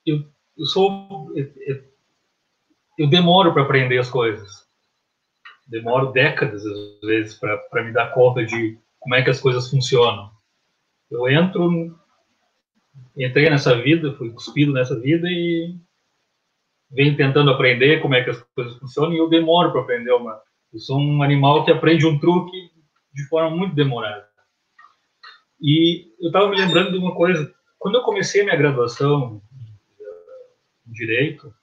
[0.06, 0.26] eu,
[0.58, 1.84] eu sou eu,
[2.98, 4.68] eu demoro para aprender as coisas.
[5.68, 10.32] Demoro décadas às vezes para me dar conta de como é que as coisas funcionam.
[11.10, 11.98] Eu entro,
[13.16, 15.76] entrei nessa vida, fui cuspido nessa vida e
[16.92, 20.42] venho tentando aprender como é que as coisas funcionam e eu demoro para aprender uma.
[20.72, 22.72] Eu sou um animal que aprende um truque
[23.14, 24.30] de forma muito demorada.
[25.62, 27.54] E eu estava me lembrando de uma coisa.
[27.78, 29.42] Quando eu comecei minha graduação
[30.88, 31.54] em Direito,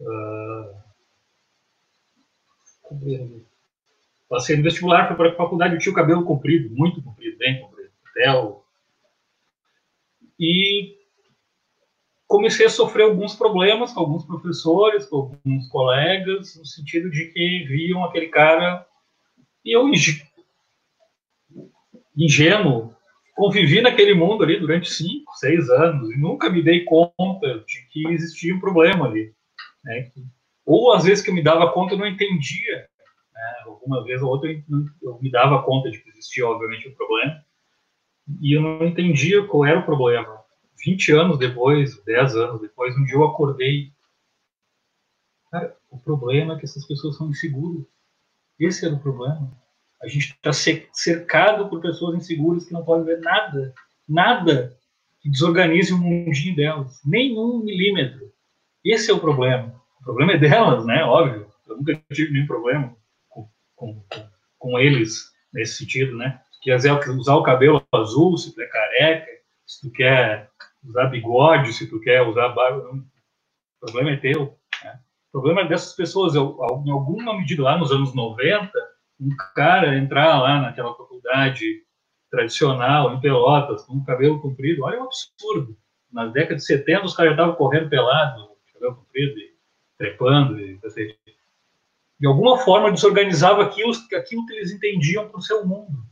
[0.00, 0.82] uh,
[4.28, 7.90] passei no vestibular, para a faculdade, eu tinha o cabelo comprido, muito comprido, bem comprido,
[8.10, 8.62] até o...
[10.38, 11.01] E
[12.32, 17.66] comecei a sofrer alguns problemas com alguns professores, com alguns colegas, no sentido de que
[17.68, 18.86] viam aquele cara
[19.62, 19.86] e eu
[22.16, 22.94] ingênuo,
[23.36, 28.08] convivi naquele mundo ali durante cinco, seis anos e nunca me dei conta de que
[28.08, 29.34] existia um problema ali.
[29.84, 30.10] Né?
[30.64, 32.78] Ou às vezes que eu me dava conta eu não entendia.
[33.34, 33.54] Né?
[33.66, 37.44] Alguma vez ou outra eu me dava conta de que existia, obviamente, um problema
[38.40, 40.41] e eu não entendia qual era o problema.
[40.84, 43.92] 20 anos depois, 10 anos depois, um dia eu acordei.
[45.50, 47.84] Cara, o problema é que essas pessoas são inseguras.
[48.58, 49.50] Esse era o problema.
[50.02, 53.72] A gente está cercado por pessoas inseguras que não podem ver nada,
[54.08, 54.76] nada
[55.20, 58.32] que desorganize o mundinho delas, nem um milímetro.
[58.84, 59.80] Esse é o problema.
[60.00, 61.04] O problema é delas, né?
[61.04, 61.46] Óbvio.
[61.68, 62.96] Eu nunca tive nenhum problema
[63.28, 64.04] com, com,
[64.58, 66.40] com eles nesse sentido, né?
[66.50, 69.30] Se quiser usar o cabelo azul, se tu é careca,
[69.64, 70.50] se tu quer
[70.84, 73.02] usar bigode, se tu quer usar barba, o
[73.80, 74.58] problema é teu.
[74.84, 75.00] Né?
[75.32, 78.70] problema dessas pessoas, eu, em alguma medida lá nos anos 90,
[79.20, 81.82] um cara entrar lá naquela faculdade
[82.30, 85.76] tradicional, em Pelotas, com o cabelo comprido, olha, é um absurdo.
[86.10, 89.54] Nas décadas de 70, os caras já estavam correndo pelado, cabelo comprido, e
[89.96, 91.14] trepando, e assim.
[92.20, 96.06] De alguma forma, desorganizava aquilo, aquilo que eles entendiam para o seu mundo.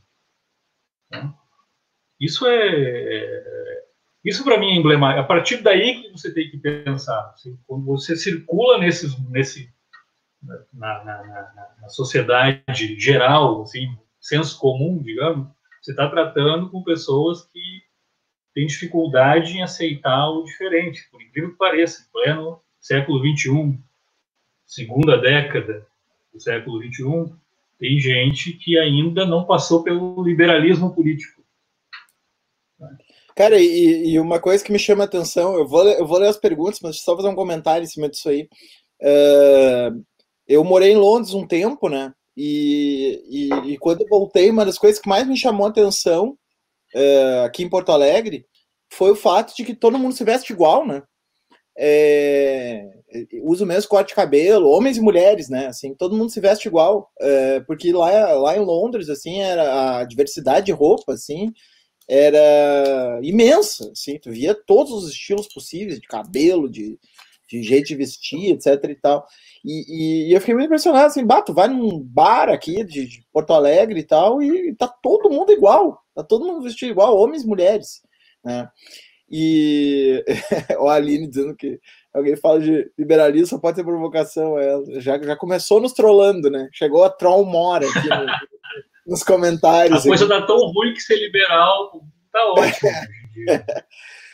[1.11, 1.33] Né?
[2.19, 3.90] Isso é, é
[4.25, 5.21] isso para mim é emblemático.
[5.21, 7.33] A partir daí que você tem que pensar.
[7.35, 9.73] Assim, quando você circula nesses, nesse,
[10.43, 13.87] na, na, na, na sociedade geral, assim,
[14.21, 15.49] senso comum, digamos,
[15.81, 17.83] você está tratando com pessoas que
[18.55, 23.79] têm dificuldade em aceitar o diferente, por incrível que pareça, em pleno século XXI,
[24.67, 25.87] segunda década
[26.33, 27.35] do século XXI,
[27.79, 31.40] tem gente que ainda não passou pelo liberalismo político.
[33.41, 36.29] Cara, e, e, uma coisa que me chama a atenção, eu vou, eu vou ler
[36.29, 38.47] as perguntas, mas só fazer um comentário em cima disso aí.
[39.01, 40.05] Uh,
[40.47, 42.13] eu morei em Londres um tempo, né?
[42.37, 46.37] E, e, e, quando eu voltei, uma das coisas que mais me chamou a atenção
[46.95, 48.45] uh, aqui em Porto Alegre
[48.93, 51.03] foi o fato de que todo mundo se veste igual, né?
[51.79, 52.85] É,
[53.43, 55.69] usa o mesmo corte de cabelo, homens e mulheres, né?
[55.69, 60.05] Assim, todo mundo se veste igual, é, porque lá, lá em Londres, assim, era a
[60.05, 61.51] diversidade de roupa, assim,
[62.11, 66.99] era imensa, assim, tu via todos os estilos possíveis de cabelo, de,
[67.49, 69.25] de jeito de vestir, etc e tal.
[69.65, 73.25] E, e, eu fiquei muito impressionado, assim, bah, tu vai num bar aqui de, de,
[73.33, 77.45] Porto Alegre e tal, e tá todo mundo igual, tá todo mundo vestido igual, homens
[77.45, 78.03] e mulheres,
[78.45, 78.69] né?
[79.31, 80.25] E
[80.81, 81.79] o Aline dizendo que
[82.13, 86.69] alguém fala de liberalismo só pode ter provocação, ela já, já começou nos trollando, né?
[86.73, 88.27] Chegou a troll mora aqui no,
[89.11, 90.01] nos comentários.
[90.01, 92.01] A coisa tá tão ruim que ser liberal
[92.33, 92.91] tá ótimo.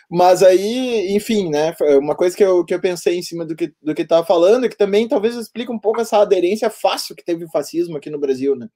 [0.09, 1.75] Mas aí, enfim, né?
[1.99, 4.69] Uma coisa que eu, que eu pensei em cima do que do que estava falando,
[4.69, 8.21] que também talvez explique um pouco essa aderência fácil que teve o fascismo aqui no
[8.21, 8.69] Brasil, né?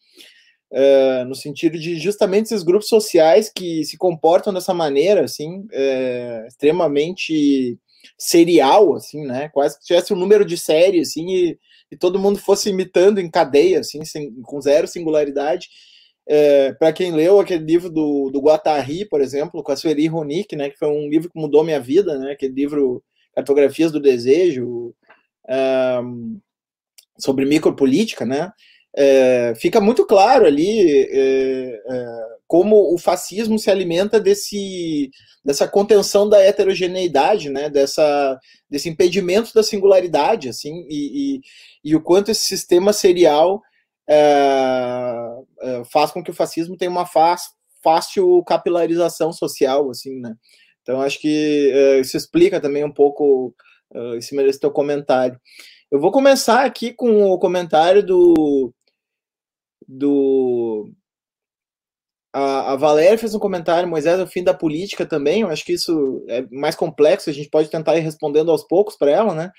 [0.73, 6.47] Uh, no sentido de justamente esses grupos sociais que se comportam dessa maneira, assim, uh,
[6.49, 7.79] extremamente
[8.19, 9.49] serial, assim, né?
[9.51, 11.59] Quase que tivesse um número de série, assim, e,
[11.93, 15.69] e todo mundo fosse imitando em cadeia, assim, sem, com zero singularidade.
[16.29, 20.55] É, para quem leu aquele livro do, do Guattari, por exemplo, com a Sueli Ronick,
[20.55, 23.03] né, que foi um livro que mudou minha vida, né, aquele livro
[23.35, 24.95] Cartografias do Desejo,
[26.05, 26.39] um,
[27.19, 28.53] sobre micropolítica, né,
[28.97, 35.11] é, fica muito claro ali é, é, como o fascismo se alimenta desse,
[35.45, 41.41] dessa contenção da heterogeneidade, né, dessa, desse impedimento da singularidade, assim, e, e,
[41.85, 43.63] e o quanto esse sistema serial
[44.09, 45.40] é, é,
[45.93, 47.07] faz com que o fascismo tenha uma
[47.83, 50.35] fácil capilarização social, assim, né?
[50.83, 53.55] Então, acho que é, isso explica também um pouco
[53.95, 55.39] uh, esse merece teu comentário.
[55.91, 58.73] Eu vou começar aqui com o comentário do.
[59.87, 60.91] do
[62.33, 65.43] a, a Valéria fez um comentário, Moisés é o fim da política também.
[65.43, 68.97] Eu acho que isso é mais complexo, a gente pode tentar ir respondendo aos poucos
[68.97, 69.51] para ela, né?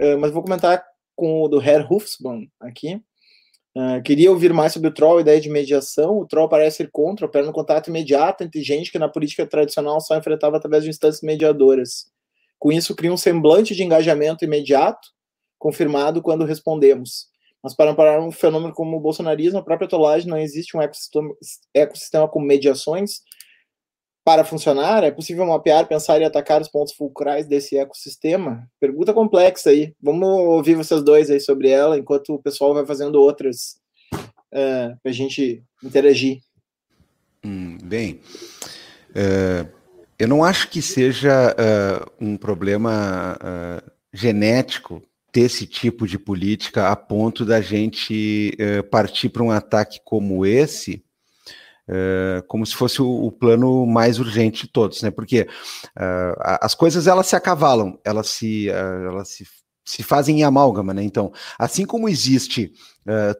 [0.00, 0.82] Uh, mas vou comentar
[1.14, 3.00] com o do Herr Hufsmann aqui.
[3.76, 6.18] Uh, queria ouvir mais sobre o troll, ideia de mediação.
[6.18, 10.00] O troll parece ser contra, opera no contato imediato entre gente que na política tradicional
[10.00, 12.06] só enfrentava através de instâncias mediadoras.
[12.58, 15.08] Com isso, cria um semblante de engajamento imediato,
[15.58, 17.26] confirmado quando respondemos.
[17.62, 21.34] Mas para amparar um fenômeno como o bolsonarismo, a própria tolagem não existe um ecossistema,
[21.72, 23.22] ecossistema com mediações.
[24.24, 28.66] Para funcionar, é possível mapear, pensar e atacar os pontos fulcrais desse ecossistema?
[28.80, 29.92] Pergunta complexa aí.
[30.02, 33.76] Vamos ouvir vocês dois aí sobre ela, enquanto o pessoal vai fazendo outras
[34.14, 34.18] uh,
[34.50, 36.40] é, para a gente interagir.
[37.44, 38.22] Hum, bem,
[39.10, 39.68] uh,
[40.18, 43.36] eu não acho que seja uh, um problema
[44.10, 48.56] genético ter esse tipo de política a ponto da gente
[48.90, 51.04] partir para um ataque como esse
[51.86, 55.10] Uh, como se fosse o, o, plano mais urgente de todos, né?
[55.10, 59.46] Porque uh, as coisas elas se acavalam, elas se, uh, elas se,
[59.84, 61.02] se fazem em amálgama, né?
[61.02, 62.72] Então, assim como existe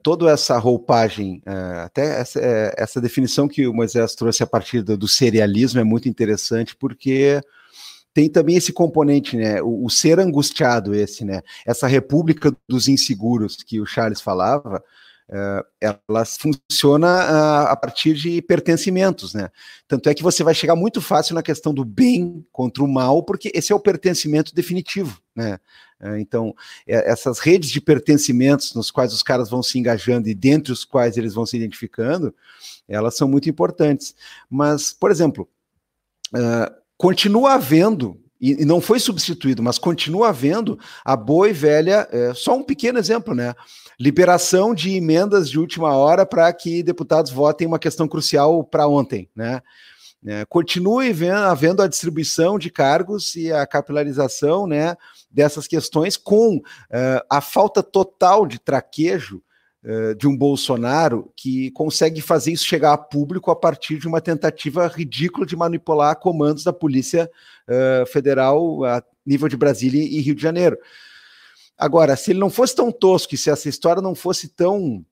[0.02, 1.40] toda essa roupagem,
[1.82, 2.38] até essa,
[2.76, 7.40] essa, definição que o Moisés trouxe a partir do, do serialismo é muito interessante, porque
[8.14, 9.60] tem também esse componente, né?
[9.60, 11.42] O, o, ser angustiado, esse, né?
[11.66, 14.82] Essa república dos inseguros que o Charles falava,
[15.26, 19.50] Uh, ela funciona uh, a partir de pertencimentos, né?
[19.88, 23.22] Tanto é que você vai chegar muito fácil na questão do bem contra o mal,
[23.22, 25.58] porque esse é o pertencimento definitivo, né?
[25.98, 26.54] Uh, então,
[26.86, 30.84] é, essas redes de pertencimentos nos quais os caras vão se engajando e dentre os
[30.84, 32.34] quais eles vão se identificando,
[32.86, 34.14] elas são muito importantes.
[34.50, 35.48] Mas, por exemplo,
[36.98, 42.62] continua havendo e, não foi substituído, mas continua havendo a boa e velha, só um
[42.62, 43.54] pequeno exemplo, né?
[43.98, 49.28] Liberação de emendas de última hora para que deputados votem uma questão crucial para ontem,
[49.34, 49.60] né?
[50.26, 54.96] É, continue vendo, havendo a distribuição de cargos e a capilarização né,
[55.30, 56.62] dessas questões com uh,
[57.28, 59.42] a falta total de traquejo
[59.84, 64.18] uh, de um Bolsonaro que consegue fazer isso chegar a público a partir de uma
[64.18, 67.30] tentativa ridícula de manipular comandos da Polícia
[67.68, 70.78] uh, Federal a nível de Brasília e Rio de Janeiro.
[71.76, 75.04] Agora, se ele não fosse tão tosco e se essa história não fosse tão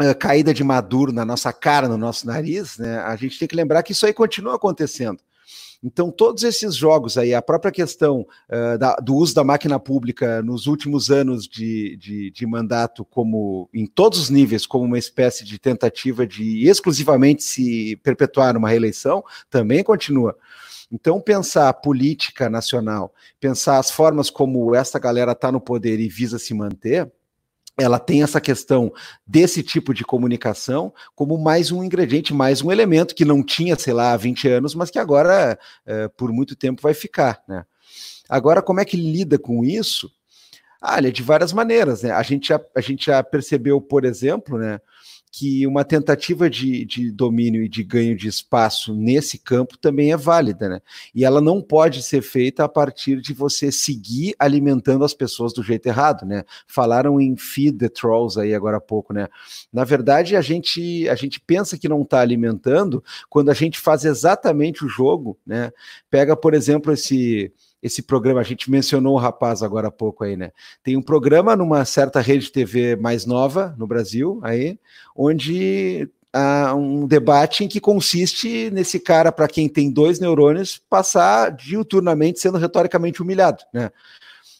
[0.00, 3.56] uh, caída de maduro na nossa cara, no nosso nariz, né, a gente tem que
[3.56, 5.18] lembrar que isso aí continua acontecendo.
[5.82, 10.42] Então, todos esses jogos aí, a própria questão uh, da, do uso da máquina pública
[10.42, 15.44] nos últimos anos de, de, de, mandato, como em todos os níveis, como uma espécie
[15.44, 20.36] de tentativa de exclusivamente se perpetuar numa reeleição, também continua.
[20.90, 26.08] Então, pensar a política nacional, pensar as formas como essa galera está no poder e
[26.08, 27.10] visa se manter,
[27.78, 28.92] ela tem essa questão
[29.26, 33.92] desse tipo de comunicação como mais um ingrediente, mais um elemento que não tinha, sei
[33.92, 37.42] lá, há 20 anos, mas que agora, é, por muito tempo, vai ficar.
[37.46, 37.66] Né?
[38.28, 40.10] Agora, como é que lida com isso?
[40.80, 42.02] Ah, de várias maneiras.
[42.02, 42.12] Né?
[42.12, 44.80] A, gente já, a gente já percebeu, por exemplo, né,
[45.30, 50.16] que uma tentativa de, de, domínio e de ganho de espaço nesse campo também é
[50.16, 50.80] válida, né?
[51.14, 55.62] E ela não pode ser feita a partir de você seguir alimentando as pessoas do
[55.62, 56.44] jeito errado, né?
[56.66, 59.28] Falaram em feed the trolls aí agora há pouco, né?
[59.72, 64.04] Na verdade, a gente a gente pensa que não está alimentando quando a gente faz
[64.04, 65.70] exatamente o jogo, né?
[66.10, 67.52] Pega, por exemplo, esse
[67.82, 70.50] esse programa, a gente mencionou o rapaz agora há pouco aí, né?
[70.82, 74.78] Tem um programa numa certa rede de TV mais nova no Brasil, aí,
[75.14, 81.50] onde há um debate em que consiste nesse cara, para quem tem dois neurônios, passar
[81.50, 83.90] diuturnamente sendo retoricamente humilhado, né?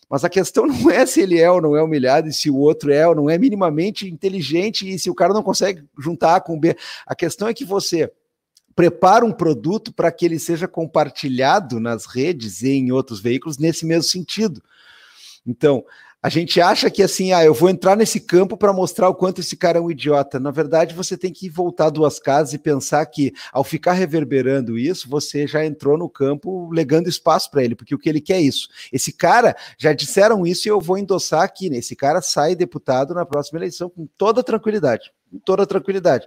[0.08, 2.56] Mas a questão não é se ele é ou não é humilhado, e se o
[2.56, 6.54] outro é ou não é minimamente inteligente, e se o cara não consegue juntar com
[6.54, 6.76] o B.
[7.06, 8.10] A questão é que você
[8.76, 13.86] prepara um produto para que ele seja compartilhado nas redes e em outros veículos nesse
[13.86, 14.62] mesmo sentido.
[15.46, 15.82] Então,
[16.22, 19.40] a gente acha que assim, ah, eu vou entrar nesse campo para mostrar o quanto
[19.40, 20.40] esse cara é um idiota.
[20.40, 25.08] Na verdade, você tem que voltar duas casas e pensar que, ao ficar reverberando isso,
[25.08, 28.40] você já entrou no campo legando espaço para ele, porque o que ele quer é
[28.40, 28.68] isso.
[28.92, 31.78] Esse cara, já disseram isso e eu vou endossar aqui, né?
[31.78, 36.26] Esse cara sai deputado na próxima eleição com toda tranquilidade, com toda tranquilidade.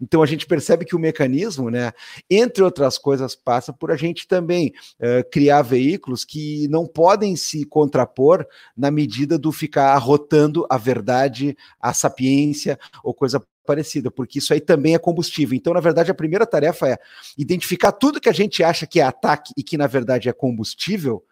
[0.00, 1.92] Então a gente percebe que o mecanismo, né,
[2.30, 7.64] entre outras coisas, passa por a gente também uh, criar veículos que não podem se
[7.64, 14.52] contrapor na medida do ficar arrotando a verdade, a sapiência ou coisa parecida, porque isso
[14.52, 15.56] aí também é combustível.
[15.56, 16.98] Então, na verdade, a primeira tarefa é
[17.36, 21.24] identificar tudo que a gente acha que é ataque e que na verdade é combustível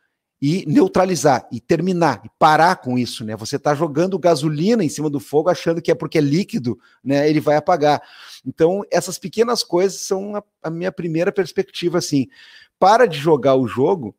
[0.45, 3.37] e neutralizar e terminar e parar com isso, né?
[3.37, 7.31] Você está jogando gasolina em cima do fogo achando que é porque é líquido, né?
[7.31, 8.03] Ele vai apagar.
[8.45, 12.27] Então essas pequenas coisas são a, a minha primeira perspectiva, assim.
[12.77, 14.17] Para de jogar o jogo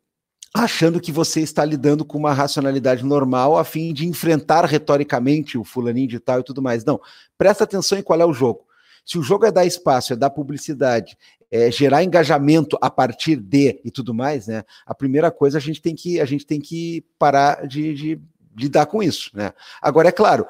[0.55, 5.65] achando que você está lidando com uma racionalidade normal a fim de enfrentar retoricamente o
[5.65, 6.85] fulaninho de tal e tudo mais.
[6.85, 7.01] Não,
[7.37, 8.65] presta atenção em qual é o jogo.
[9.05, 11.17] Se o jogo é dar espaço, é dar publicidade,
[11.53, 14.63] é, gerar engajamento a partir de e tudo mais, né?
[14.87, 18.21] A primeira coisa a gente tem que a gente tem que parar de, de
[18.57, 19.53] lidar com isso, né?
[19.79, 20.47] Agora é claro,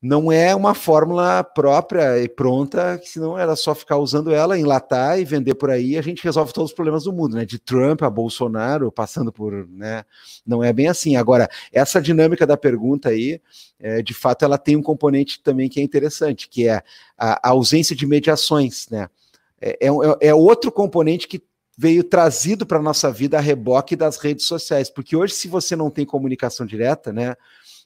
[0.00, 5.20] não é uma fórmula própria e pronta, que senão era só ficar usando ela, enlatar
[5.20, 7.44] e vender por aí, a gente resolve todos os problemas do mundo, né?
[7.44, 10.06] De Trump a Bolsonaro, passando por, né?
[10.46, 11.16] Não é bem assim.
[11.16, 13.42] Agora, essa dinâmica da pergunta aí,
[13.78, 16.82] é, de fato, ela tem um componente também que é interessante, que é
[17.18, 19.06] a, a ausência de mediações, né?
[19.64, 21.42] É, é, é outro componente que
[21.76, 25.74] veio trazido para a nossa vida a reboque das redes sociais, porque hoje, se você
[25.74, 27.34] não tem comunicação direta, né,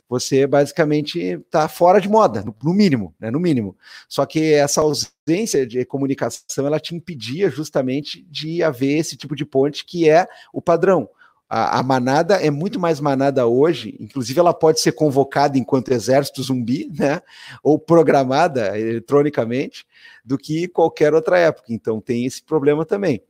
[0.09, 3.77] você basicamente está fora de moda, no, mínimo, né, no mínimo.
[4.09, 9.45] Só que essa ausência de comunicação, ela te impedia justamente de haver esse tipo de
[9.45, 11.09] ponte que é o padrão.
[11.49, 16.43] A, a, manada é muito mais manada hoje, inclusive ela pode ser convocada enquanto exército
[16.43, 17.23] zumbi, né?
[17.63, 19.87] Ou programada eletronicamente,
[20.23, 21.73] do que qualquer outra época.
[21.73, 23.23] Então tem esse problema também.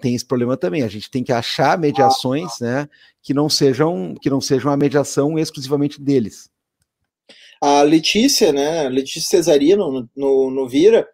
[0.00, 0.82] Tem esse problema também.
[0.82, 2.88] A gente tem que achar mediações, né?
[3.22, 6.50] Que não sejam que não sejam a mediação exclusivamente deles.
[7.60, 8.88] A Letícia, né?
[8.88, 11.06] Letícia Cesarino no, no, no Vira,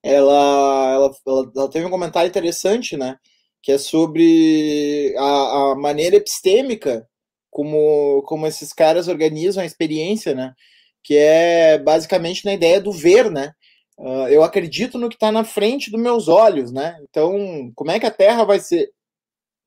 [0.00, 1.10] ela, ela,
[1.56, 3.16] ela, teve um comentário interessante, né?
[3.62, 7.06] Que é sobre a, a maneira epistêmica
[7.50, 10.54] como, como esses caras organizam a experiência, né?
[11.02, 13.52] Que é basicamente na ideia do ver, né?
[13.98, 16.96] Uh, eu acredito no que está na frente dos meus olhos, né?
[17.08, 18.88] Então, como é que a Terra vai ser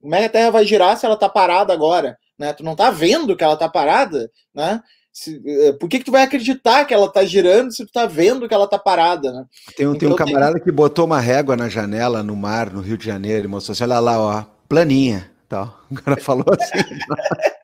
[0.01, 2.17] Como é que a Terra vai girar se ela está parada agora?
[2.39, 2.53] Né?
[2.53, 4.81] Tu não está vendo que ela está parada, né?
[5.14, 8.05] Se, eh, por que, que tu vai acreditar que ela está girando se tu está
[8.05, 9.45] vendo que ela está parada, né?
[9.76, 10.64] Tem, um, então, tem um camarada tem...
[10.64, 13.84] que botou uma régua na janela no mar, no Rio de Janeiro, e mostrou assim,
[13.84, 15.80] olha lá, ó, planinha, tal.
[15.91, 16.86] O cara falou assim.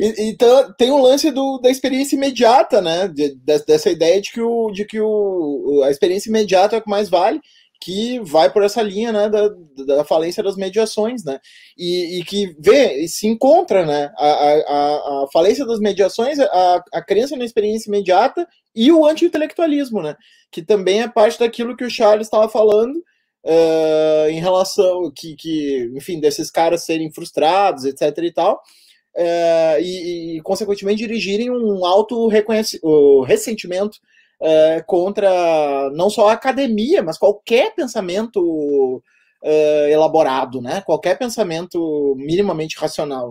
[0.00, 3.08] Então tem um lance do, da experiência imediata, né?
[3.08, 3.34] De,
[3.66, 7.08] dessa ideia de que, o, de que o, a experiência imediata é o que mais
[7.08, 7.40] vale,
[7.80, 9.48] que vai por essa linha né, da,
[9.86, 11.38] da falência das mediações, né?
[11.76, 14.10] E, e que vê e se encontra, né?
[14.16, 20.02] A, a, a falência das mediações, a, a crença na experiência imediata e o anti-intelectualismo,
[20.02, 20.16] né?
[20.50, 23.02] Que também é parte daquilo que o Charles estava falando.
[23.44, 28.18] Uh, em relação que, que, enfim, desses caras serem frustrados, etc.
[28.18, 28.60] e tal,
[29.16, 32.28] é, e, e, consequentemente, dirigirem um alto
[33.24, 33.98] ressentimento
[34.40, 39.02] é, contra não só a academia, mas qualquer pensamento
[39.42, 40.80] é, elaborado, né?
[40.82, 43.30] qualquer pensamento minimamente racional.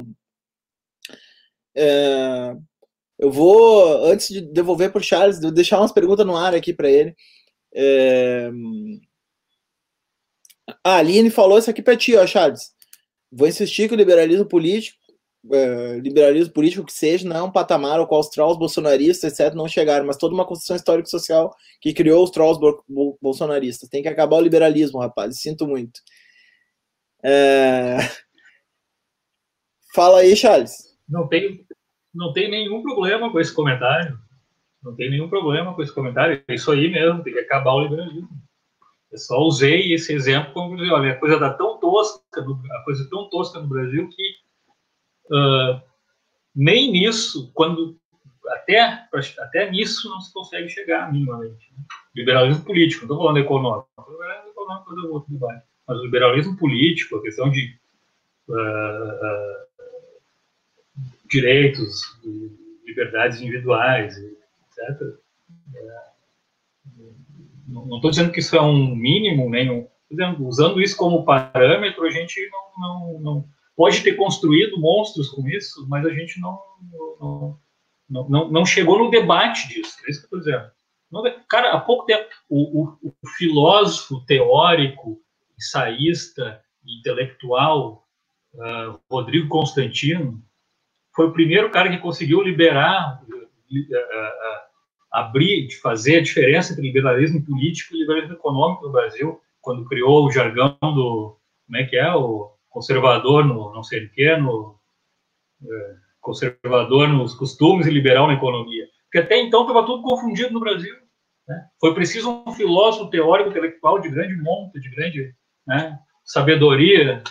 [1.75, 2.55] É,
[3.19, 6.89] eu vou, antes de devolver para o Charles, deixar umas perguntas no ar aqui para
[6.89, 7.15] ele.
[10.83, 12.71] A Aline falou isso aqui para ti, ó, Charles.
[13.31, 14.96] Vou insistir que o liberalismo político
[15.51, 19.53] é, liberalismo político que seja, não é um patamar ao qual os trolls bolsonaristas, etc.,
[19.53, 23.89] não chegaram, mas toda uma construção histórica social que criou os trolls bo bolsonaristas.
[23.89, 25.39] Tem que acabar o liberalismo, rapaz.
[25.39, 25.99] Sinto muito.
[27.23, 27.97] É...
[29.93, 30.95] Fala aí, Charles.
[31.07, 31.65] Não tem,
[32.13, 34.17] não tem nenhum problema com esse comentário.
[34.83, 36.43] Não tem nenhum problema com esse comentário.
[36.47, 38.29] É isso aí mesmo, tem que acabar o liberalismo.
[39.11, 43.09] Eu só usei esse exemplo como dizer, olha, a coisa está tão tosca, a coisa
[43.09, 44.36] tão tosca no Brasil que
[45.31, 45.81] uh,
[46.55, 47.97] nem nisso, quando
[48.49, 49.07] até,
[49.39, 51.71] até nisso não se consegue chegar minimamente.
[51.77, 51.83] Né?
[52.15, 57.17] Liberalismo político, não estou falando econômico, liberalismo econômico é outro debate, mas o liberalismo político,
[57.17, 57.77] a questão de
[58.47, 59.67] uh, uh,
[61.29, 62.01] direitos,
[62.85, 65.01] liberdades individuais, etc.
[65.75, 66.07] É,
[67.67, 72.09] não estou dizendo que isso é um mínimo, nem dizendo, usando isso como parâmetro, a
[72.09, 76.59] gente não, não, não pode ter construído monstros com isso, mas a gente não,
[78.09, 79.97] não, não, não chegou no debate disso.
[80.05, 80.71] É isso que eu estou dizendo.
[81.11, 85.21] Não, cara, há pouco tempo, o, o, o filósofo teórico,
[85.57, 88.03] ensaísta, intelectual,
[88.55, 90.43] uh, Rodrigo Constantino,
[91.15, 94.67] foi o primeiro cara que conseguiu liberar, uh, uh,
[95.11, 100.25] abrir, de fazer a diferença entre liberalismo político e liberalismo econômico no Brasil, quando criou
[100.25, 104.79] o jargão do, como é que é, o conservador no não sei o quê, no,
[105.63, 108.87] é, conservador nos costumes e liberal na economia.
[109.05, 110.95] Porque até então estava tudo confundido no Brasil.
[111.47, 111.67] Né?
[111.79, 115.33] Foi preciso um filósofo teórico intelectual de grande monta, de grande
[115.65, 117.23] né, sabedoria,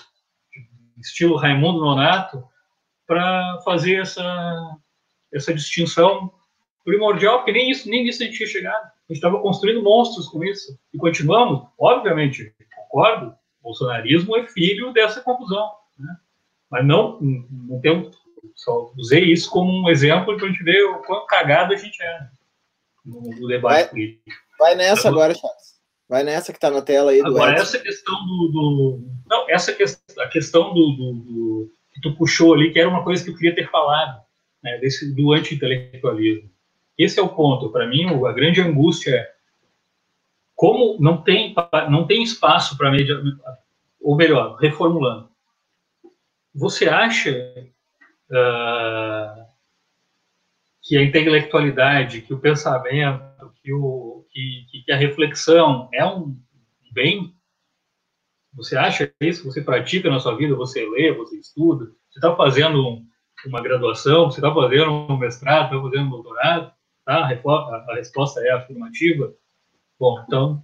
[0.99, 2.42] estilo Raimundo Nonato,
[3.07, 4.76] para fazer essa,
[5.32, 6.32] essa distinção
[6.84, 8.84] primordial, porque nem isso, nem nisso a gente tinha chegado.
[8.84, 10.76] A gente estava construindo monstros com isso.
[10.92, 13.32] E continuamos, obviamente, concordo,
[13.66, 15.68] bolsonarismo é filho dessa confusão.
[15.98, 16.16] Né?
[16.70, 18.10] Mas não, não tem,
[18.54, 22.00] só usei isso como um exemplo para a gente ver o quão cagado a gente
[22.00, 22.28] é
[23.04, 24.22] no, no debate vai, político.
[24.58, 25.76] Vai nessa agora, Charles.
[26.08, 27.20] Vai nessa que está na tela aí.
[27.20, 27.62] Agora, Edson.
[27.62, 32.54] essa questão do, do, Não, essa questão, a questão do, do, do, que tu puxou
[32.54, 34.22] ali, que era uma coisa que eu queria ter falado,
[34.62, 36.48] né, desse, do anti-intelectualismo.
[36.96, 37.70] Esse é o ponto.
[37.70, 39.36] Para mim, a grande angústia é
[40.57, 41.54] como não tem,
[41.90, 43.22] não tem espaço para media,
[44.00, 45.28] ou melhor, reformulando.
[46.54, 47.30] Você acha
[48.30, 49.46] uh,
[50.82, 56.34] que a intelectualidade, que o pensamento, que, o, que, que a reflexão é um
[56.90, 57.34] bem?
[58.54, 59.44] Você acha isso?
[59.44, 60.57] Você pratica na sua vida?
[60.57, 61.84] Você lê, você estuda?
[62.09, 63.02] Você está fazendo
[63.46, 64.30] uma graduação?
[64.30, 65.66] Você está fazendo um mestrado?
[65.66, 66.72] Está fazendo um doutorado?
[67.04, 67.24] Tá?
[67.24, 69.34] A resposta é afirmativa.
[69.99, 70.62] Bom, então,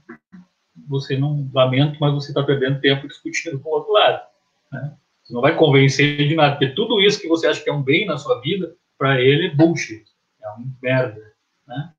[0.89, 4.23] você não, lamento, mas você está perdendo tempo discutindo com o outro lado.
[4.71, 4.97] Né?
[5.23, 7.83] Você não vai convencer de nada, porque tudo isso que você acha que é um
[7.83, 10.05] bem na sua vida, para ele é bullshit,
[10.43, 11.33] é uma merda.
[11.67, 11.93] Né?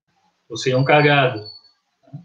[0.49, 1.39] Você é um cagado.
[1.39, 2.19] Né?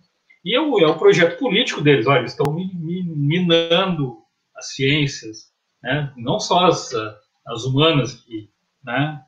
[0.45, 4.19] E é o, é o projeto político deles, olha, eles estão minando
[4.57, 5.53] as ciências,
[5.83, 6.13] né?
[6.17, 6.93] não só as,
[7.47, 8.51] as humanas, que,
[8.85, 9.23] né?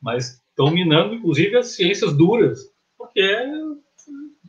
[0.00, 2.60] mas estão minando, inclusive, as ciências duras,
[2.96, 3.22] porque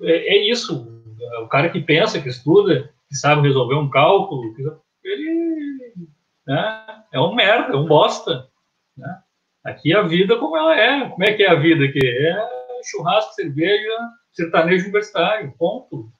[0.03, 0.95] é é, isso.
[1.41, 4.55] O cara que pensa, que estuda, que sabe resolver um cálculo,
[5.03, 6.07] ele
[6.45, 8.47] né, é um merda, é um bosta.
[8.95, 9.21] Né?
[9.63, 11.09] Aqui a vida como ela é.
[11.09, 12.05] Como é que é a vida aqui?
[12.05, 13.97] É churrasco, cerveja,
[14.31, 16.11] sertanejo universitário, ponto.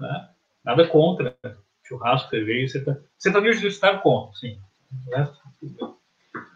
[0.00, 0.28] Né?
[0.64, 1.36] Nada contra.
[1.86, 4.58] Churrasco, cerveja, sertanejo, sertanejo universitário conta, sim.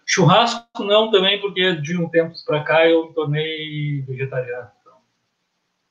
[0.06, 4.70] Churrasco não também, porque de um tempo para cá eu me tornei vegetariano.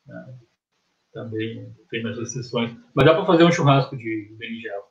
[0.08, 0.38] Né,
[1.14, 2.76] também tem as restrições.
[2.94, 4.84] Mas dá para fazer um churrasco de berinjela.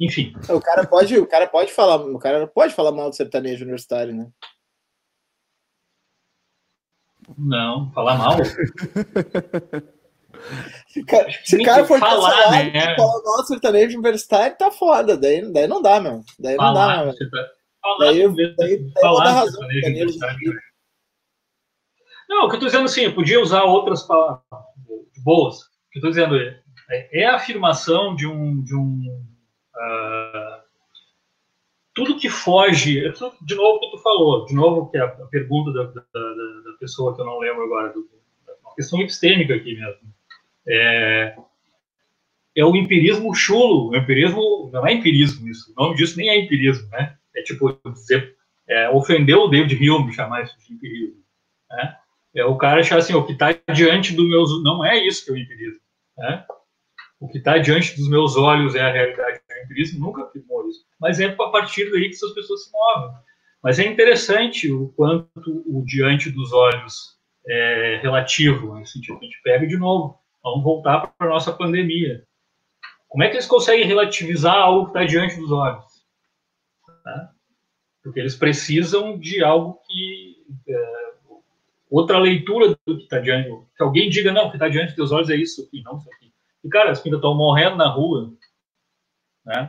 [0.00, 0.34] Enfim.
[0.48, 4.14] O cara pode, o cara pode falar, o cara pode falar mal do sertanejo universitário,
[4.14, 4.30] né?
[7.38, 8.36] Não, falar mal.
[10.88, 12.96] Se o cara, se cara for falar, né?
[12.96, 15.16] falar do sertanejo universitário, tá foda.
[15.16, 16.22] Daí, daí não dá, meu.
[16.38, 17.14] Daí não dá, meu.
[17.14, 17.24] Tá...
[17.80, 19.60] Falar, daí, daí, daí falar razão,
[22.34, 24.42] Não, o que eu tô dizendo assim, eu podia usar outras palavras
[25.22, 25.60] boas.
[25.60, 26.60] O que eu tô dizendo é,
[27.12, 29.22] é a afirmação de um, de um
[29.74, 30.62] Uh,
[31.94, 35.26] tudo que foge, é de novo o que tu falou, de novo que a, a
[35.26, 38.08] pergunta da, da, da, pessoa que eu não lembro agora, do,
[38.62, 40.14] uma questão epistêmica aqui mesmo,
[40.66, 41.36] é,
[42.56, 46.38] é o empirismo chulo, o empirismo não é empirismo isso, o nome disso nem é
[46.38, 47.16] empirismo, né?
[47.34, 48.36] É tipo dizer,
[48.68, 51.22] é, ofendeu o David Hume chamar isso de empirismo,
[51.70, 51.98] né?
[52.34, 55.30] É o cara achar assim, o que está diante do meu, não é isso que
[55.30, 55.80] é o empirismo,
[56.16, 56.44] né?
[57.22, 60.84] o que está diante dos meus olhos é a realidade do empirismo, nunca afirmou isso.
[61.00, 63.16] Mas é a partir daí que essas pessoas se movem.
[63.62, 67.16] Mas é interessante o quanto o diante dos olhos
[67.46, 70.18] é relativo, nesse sentido que a gente pega de novo.
[70.42, 72.26] Vamos voltar para a nossa pandemia.
[73.08, 75.84] Como é que eles conseguem relativizar algo que está diante dos olhos?
[77.06, 77.28] Né?
[78.02, 80.44] Porque eles precisam de algo que.
[80.68, 81.01] É,
[81.92, 83.48] outra leitura do que está diante.
[83.76, 86.08] Que alguém diga, não, o que está diante dos olhos é isso aqui, não isso
[86.14, 86.32] aqui.
[86.64, 88.32] E, cara, as pintas estão morrendo na rua,
[89.44, 89.68] né?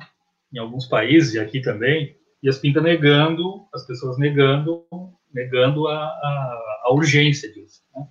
[0.54, 4.86] Em alguns países, e aqui também, e as pintas negando, as pessoas negando,
[5.34, 7.82] negando a, a, a urgência disso.
[7.96, 8.08] Né?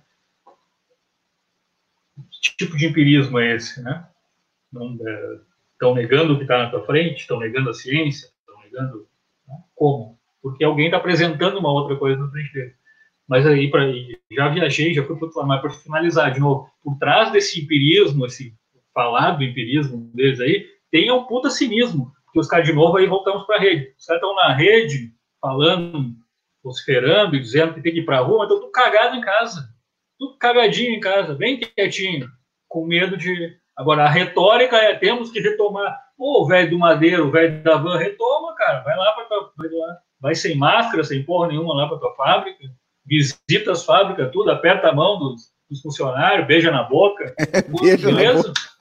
[2.17, 4.07] Que tipo de empirismo é esse, né?
[5.73, 9.07] Estão é, negando o que está na tua frente, estão negando a ciência, estão negando
[9.47, 9.55] né?
[9.73, 10.19] como?
[10.41, 12.75] Porque alguém está apresentando uma outra coisa na frente dele.
[13.27, 13.81] Mas aí, pra,
[14.31, 17.61] já viajei, já fui para outro lado, mas para finalizar, de novo, por trás desse
[17.61, 18.53] empirismo, esse
[18.93, 22.11] falar do empirismo deles aí, tem um puta cinismo.
[22.31, 23.93] Que os caras, de novo, aí voltamos para a rede.
[23.97, 26.15] Os caras estão na rede, falando,
[26.63, 29.69] vociferando dizendo que tem que ir para a rua, mas estão tudo cagado em casa.
[30.17, 32.27] Tudo cagadinho em casa, bem quietinho,
[32.67, 33.55] com medo de.
[33.75, 35.99] Agora, a retórica é: temos que retomar.
[36.17, 38.81] Pô, o velho do Madeiro, o velho da van, retoma, cara.
[38.83, 39.97] Vai lá para vai lá.
[40.21, 42.63] Vai sem máscara, sem porra nenhuma lá para tua fábrica.
[43.05, 47.33] Visita as fábricas, tudo, aperta a mão dos, dos funcionários, beija na boca.
[47.81, 48.37] beija beleza?
[48.37, 48.73] Na boca.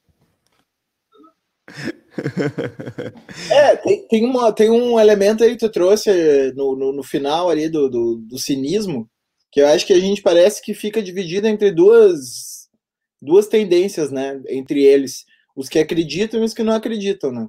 [3.50, 7.48] É, tem, tem, uma, tem um elemento aí que tu trouxe no, no, no final
[7.48, 9.08] ali do, do, do, cinismo,
[9.50, 12.68] que eu acho que a gente parece que fica dividido entre duas,
[13.20, 14.40] duas tendências, né?
[14.48, 15.24] Entre eles,
[15.56, 17.48] os que acreditam e os que não acreditam, né?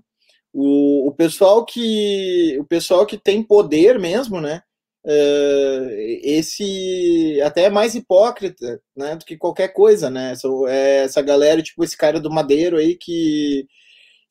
[0.54, 4.62] O, o pessoal que o pessoal que tem poder mesmo, né?
[5.06, 5.90] Uh,
[6.24, 10.32] esse até é mais hipócrita né, do que qualquer coisa, né?
[10.32, 13.68] Essa, é essa galera, tipo esse cara do Madeiro aí que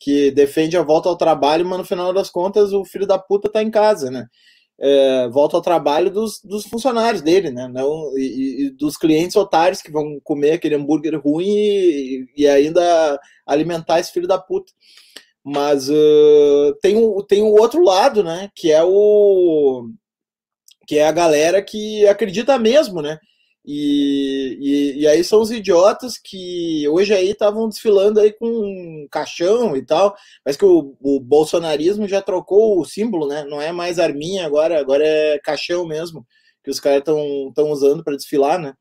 [0.00, 3.50] que defende a volta ao trabalho, mas no final das contas o filho da puta
[3.50, 4.26] tá em casa, né?
[4.80, 7.68] É, volta ao trabalho dos, dos funcionários dele, né?
[7.68, 13.18] Não, e, e, dos clientes otários que vão comer aquele hambúrguer ruim e, e ainda
[13.46, 14.72] alimentar esse filho da puta.
[15.44, 18.50] Mas uh, tem, o, tem o outro lado, né?
[18.56, 19.88] Que é o
[20.92, 23.18] que é a galera que acredita mesmo, né?
[23.64, 29.08] E, e, e, aí são os idiotas que hoje aí estavam desfilando aí com um
[29.10, 30.14] caixão e tal,
[30.44, 33.42] mas que o, o, bolsonarismo já trocou o símbolo, né?
[33.44, 36.26] Não é mais arminha agora, agora é caixão mesmo,
[36.62, 38.74] que os caras estão usando para desfilar, né?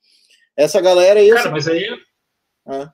[0.57, 1.29] Essa galera aí.
[1.29, 1.87] Cara, mas aí.
[2.67, 2.91] Ah.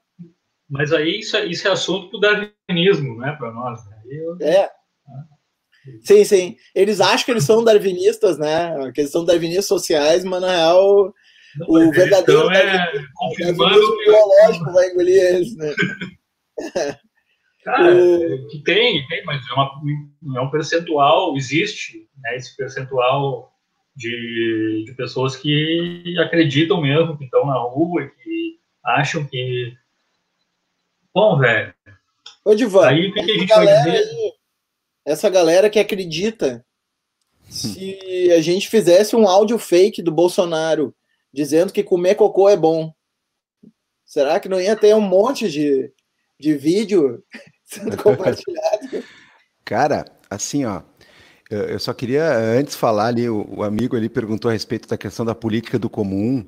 [0.70, 3.36] Mas aí isso, é, isso é assunto pro darwinismo, né?
[3.40, 3.84] Para nós.
[3.88, 3.98] Né?
[4.12, 4.38] Eu...
[4.42, 4.70] É.
[6.04, 6.58] Sim, sim.
[6.74, 8.92] Eles acham que eles são darwinistas, né?
[8.94, 11.14] Que eles são darwinistas sociais, mas na real
[11.68, 15.74] o verdadeiro então é, confirmando biológico vai engolir eles, né?
[17.64, 18.48] Cara, o...
[18.48, 19.72] que tem, tem, mas é, uma,
[20.38, 23.52] é um percentual, existe né, esse percentual
[23.96, 29.74] de, de pessoas que acreditam mesmo, que estão na rua que acham que.
[31.14, 31.74] Bom, velho.
[32.46, 33.98] Ô, Divan, aí o que, que a gente vai dizer?
[33.98, 34.34] Aí,
[35.08, 36.66] essa galera que acredita,
[37.50, 37.98] se
[38.34, 40.94] a gente fizesse um áudio fake do Bolsonaro
[41.34, 42.92] dizendo que comer cocô é bom.
[44.06, 45.90] Será que não ia ter um monte de,
[46.38, 47.24] de vídeo
[47.64, 49.02] sendo compartilhado?
[49.64, 50.82] Cara, assim, ó,
[51.50, 55.34] eu só queria antes falar ali, o, amigo ali perguntou a respeito da questão da
[55.34, 56.46] política do comum.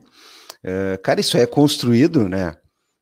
[0.66, 2.58] Uh, cara, isso é construído, né?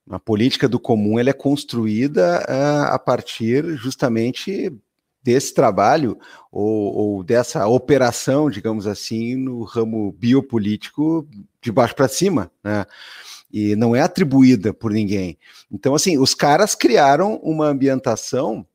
[0.08, 4.72] A política do comum ela é construída uh, a partir justamente
[5.28, 6.18] desse trabalho
[6.50, 11.28] ou, ou, dessa operação, digamos assim, no ramo biopolítico
[11.62, 12.86] de baixo para cima, né?
[13.52, 15.38] E não é atribuída por ninguém.
[15.70, 18.66] Então, assim, os caras criaram uma ambientação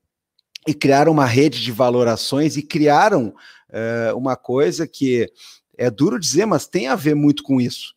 [0.69, 3.29] e criaram uma rede de valorações e criaram
[3.71, 5.33] uh, uma coisa que
[5.79, 7.95] é duro dizer, mas tem a ver muito com isso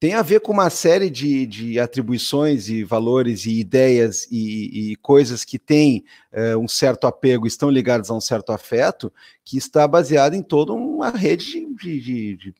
[0.00, 4.96] tem a ver com uma série de, de atribuições e valores e ideias e, e
[4.96, 9.12] coisas que têm é, um certo apego, estão ligados a um certo afeto,
[9.44, 12.54] que está baseado em toda uma rede de, de, de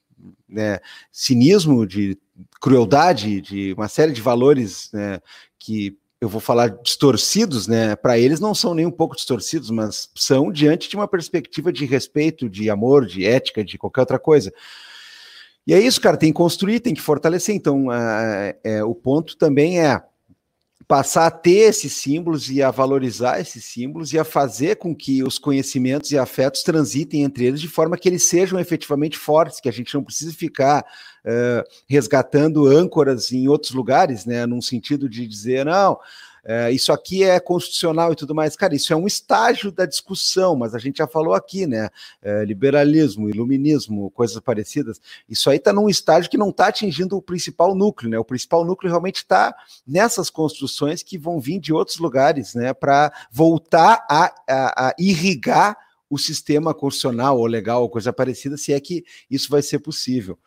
[0.48, 0.80] né,
[1.12, 2.18] cinismo, de
[2.60, 5.20] crueldade, de uma série de valores né,
[5.58, 7.94] que eu vou falar distorcidos, né?
[7.94, 11.84] Para eles não são nem um pouco distorcidos, mas são diante de uma perspectiva de
[11.84, 14.52] respeito, de amor, de ética, de qualquer outra coisa.
[15.68, 17.54] E é isso, cara, tem que construir, tem que fortalecer.
[17.54, 20.02] Então, é, é, o ponto também é
[20.86, 25.22] passar a ter esses símbolos e a valorizar esses símbolos e a fazer com que
[25.22, 29.68] os conhecimentos e afetos transitem entre eles de forma que eles sejam efetivamente fortes, que
[29.68, 35.26] a gente não precise ficar uh, resgatando âncoras em outros lugares, né, num sentido de
[35.26, 35.98] dizer, não,
[36.50, 38.56] é, isso aqui é constitucional e tudo mais.
[38.56, 41.90] Cara, isso é um estágio da discussão, mas a gente já falou aqui, né?
[42.22, 44.98] É, liberalismo, iluminismo, coisas parecidas.
[45.28, 48.18] Isso aí está num estágio que não está atingindo o principal núcleo, né?
[48.18, 49.54] O principal núcleo realmente está
[49.86, 52.72] nessas construções que vão vir de outros lugares, né?
[52.72, 55.76] Para voltar a, a, a irrigar
[56.08, 60.38] o sistema constitucional ou legal ou coisa parecida, se é que isso vai ser possível.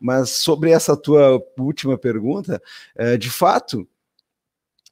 [0.00, 2.62] Mas sobre essa tua última pergunta,
[2.96, 3.86] é, de fato,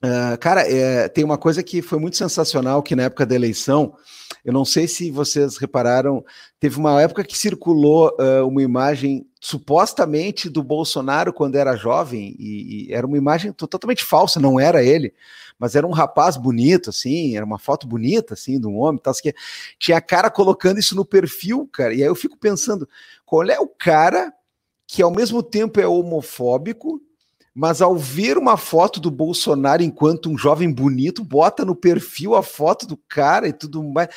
[0.04, 3.96] Uh, cara, é, tem uma coisa que foi muito sensacional que na época da eleição,
[4.44, 6.24] eu não sei se vocês repararam,
[6.60, 12.86] teve uma época que circulou uh, uma imagem supostamente do Bolsonaro quando era jovem, e,
[12.86, 15.12] e, era uma imagem totalmente falsa, não era ele,
[15.58, 19.12] mas era um rapaz bonito, assim, era uma foto bonita, assim, de um homem, tal,
[19.14, 19.34] que
[19.80, 22.88] tinha cara colocando isso no perfil, cara, e aí eu fico pensando,
[23.26, 24.32] qual é o cara
[24.86, 27.00] que ao mesmo tempo é homofóbico,
[27.58, 32.42] mas ao ver uma foto do Bolsonaro enquanto um jovem bonito, bota no perfil a
[32.42, 34.10] foto do cara e tudo mais.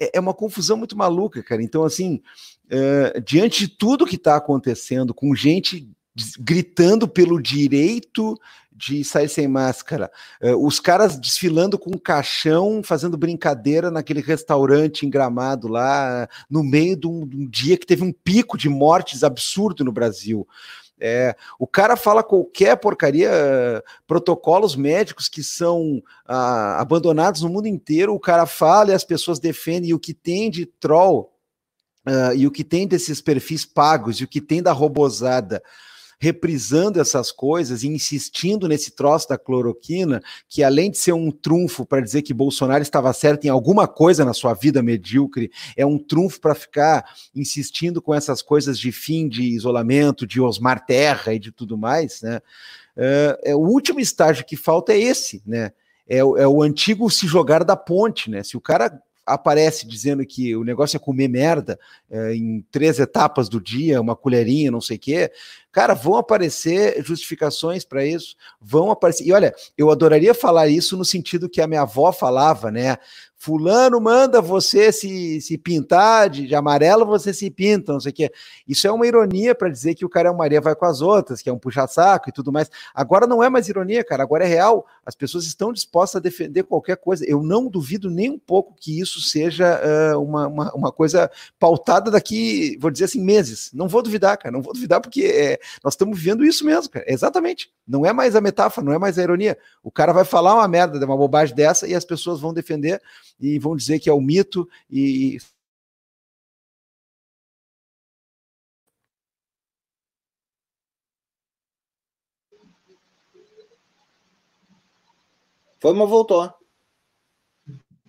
[0.00, 1.60] É, é uma confusão muito maluca, cara.
[1.60, 2.22] Então, assim,
[2.66, 5.90] uh, diante de tudo que está acontecendo, com gente
[6.38, 8.38] gritando pelo direito
[8.70, 10.08] de sair sem máscara,
[10.40, 16.62] uh, os caras desfilando com um caixão, fazendo brincadeira naquele restaurante em Gramado lá, no
[16.62, 20.46] meio de um, de um dia que teve um pico de mortes absurdo no Brasil.
[21.06, 23.30] É, o cara fala qualquer porcaria,
[24.06, 29.38] protocolos médicos que são ah, abandonados no mundo inteiro, o cara fala e as pessoas
[29.38, 31.30] defendem, e o que tem de troll,
[32.06, 35.62] ah, e o que tem desses perfis pagos, e o que tem da robozada
[36.24, 41.84] reprisando essas coisas e insistindo nesse troço da cloroquina, que além de ser um trunfo
[41.84, 45.98] para dizer que Bolsonaro estava certo em alguma coisa na sua vida medíocre, é um
[45.98, 51.38] trunfo para ficar insistindo com essas coisas de fim de isolamento, de Osmar Terra e
[51.38, 52.40] de tudo mais, né?
[52.96, 55.72] É, é, o último estágio que falta é esse, né?
[56.08, 58.42] É, é o antigo se jogar da ponte, né?
[58.42, 61.78] Se o cara aparece dizendo que o negócio é comer merda
[62.10, 65.32] é, em três etapas do dia, uma colherinha, não sei o quê.
[65.72, 69.26] Cara, vão aparecer justificações para isso, vão aparecer.
[69.26, 72.96] E olha, eu adoraria falar isso no sentido que a minha avó falava, né?
[73.44, 78.14] Fulano manda você se, se pintar de, de amarelo, você se pinta, não sei o
[78.14, 78.32] quê.
[78.66, 81.02] Isso é uma ironia para dizer que o cara é uma Maria vai com as
[81.02, 82.70] outras, que é um puxa-saco e tudo mais.
[82.94, 84.86] Agora não é mais ironia, cara, agora é real.
[85.04, 87.22] As pessoas estão dispostas a defender qualquer coisa.
[87.28, 89.78] Eu não duvido nem um pouco que isso seja
[90.14, 93.70] uh, uma, uma, uma, coisa pautada daqui, vou dizer assim, meses.
[93.74, 97.04] Não vou duvidar, cara, não vou duvidar, porque é, nós estamos vivendo isso mesmo, cara.
[97.06, 97.70] Exatamente.
[97.86, 99.58] Não é mais a metáfora, não é mais a ironia.
[99.82, 103.02] O cara vai falar uma merda, uma bobagem dessa, e as pessoas vão defender
[103.40, 105.38] e vão dizer que é um mito e
[115.84, 116.50] Foi, mas voltou.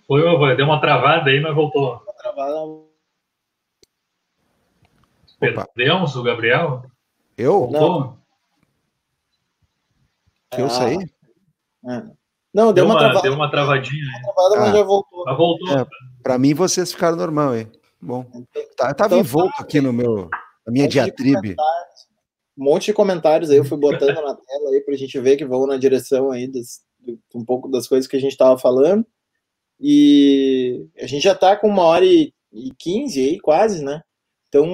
[0.08, 1.98] Foi, foi, deu uma travada aí, mas voltou.
[1.98, 2.86] Uma travada.
[5.38, 6.90] Perdemos o Gabriel?
[7.38, 7.70] Eu?
[7.70, 8.18] Não.
[10.52, 10.98] Que eu saí?
[11.86, 12.25] É.
[12.56, 13.22] Não, deu, deu uma, travada.
[13.22, 14.06] Deu uma travadinha.
[14.24, 14.78] Uma travada, mas ah.
[14.78, 15.26] já voltou.
[15.26, 15.78] Mas voltou.
[15.78, 15.86] É,
[16.24, 17.68] para mim, vocês ficaram normal aí.
[18.02, 18.26] Bom,
[18.78, 20.30] tá, tava então, envolto tá, aqui no meu,
[20.66, 21.56] na minha um diatribe.
[22.58, 25.44] Um monte de comentários aí, eu fui botando na tela aí pra gente ver que
[25.44, 26.80] vão na direção aí das,
[27.34, 29.06] um pouco das coisas que a gente tava falando.
[29.78, 32.32] E a gente já tá com uma hora e
[32.80, 34.02] quinze aí, quase, né?
[34.48, 34.66] Então,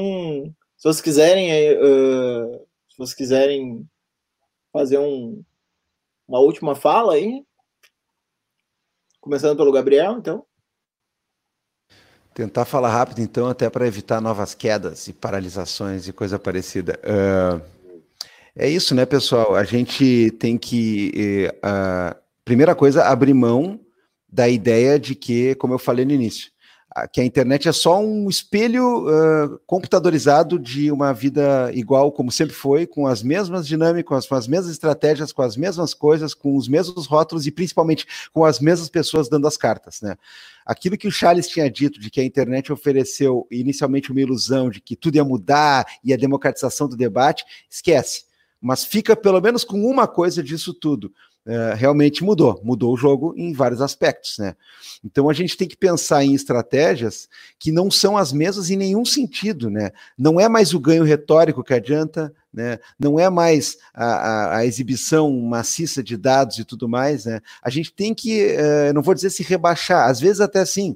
[0.78, 1.50] se vocês quiserem,
[1.80, 2.60] uh,
[2.90, 3.84] se vocês quiserem
[4.72, 5.42] fazer um,
[6.28, 7.44] uma última fala aí?
[9.22, 10.44] Começando pelo Gabriel, então.
[12.34, 17.00] Tentar falar rápido, então, até para evitar novas quedas e paralisações e coisa parecida.
[17.04, 17.62] Uh,
[18.56, 19.56] é isso, né, pessoal?
[19.56, 23.80] A gente tem que, uh, primeira coisa, abrir mão
[24.28, 26.52] da ideia de que, como eu falei no início,
[27.12, 32.54] que a internet é só um espelho uh, computadorizado de uma vida igual como sempre
[32.54, 36.68] foi, com as mesmas dinâmicas, com as mesmas estratégias, com as mesmas coisas, com os
[36.68, 40.18] mesmos rótulos e principalmente com as mesmas pessoas dando as cartas, né?
[40.66, 44.82] Aquilo que o Charles tinha dito de que a internet ofereceu inicialmente uma ilusão de
[44.82, 48.26] que tudo ia mudar e a democratização do debate, esquece.
[48.60, 51.12] Mas fica pelo menos com uma coisa disso tudo
[51.46, 54.56] é, realmente mudou, mudou o jogo em vários aspectos, né?
[55.04, 57.28] Então a gente tem que pensar em estratégias
[57.58, 59.92] que não são as mesmas em nenhum sentido, né?
[60.18, 62.78] Não é mais o ganho retórico que adianta, né?
[63.00, 67.42] Não é mais a, a, a exibição maciça de dados e tudo mais, né?
[67.64, 70.96] A gente tem que, uh, não vou dizer se rebaixar, às vezes até sim,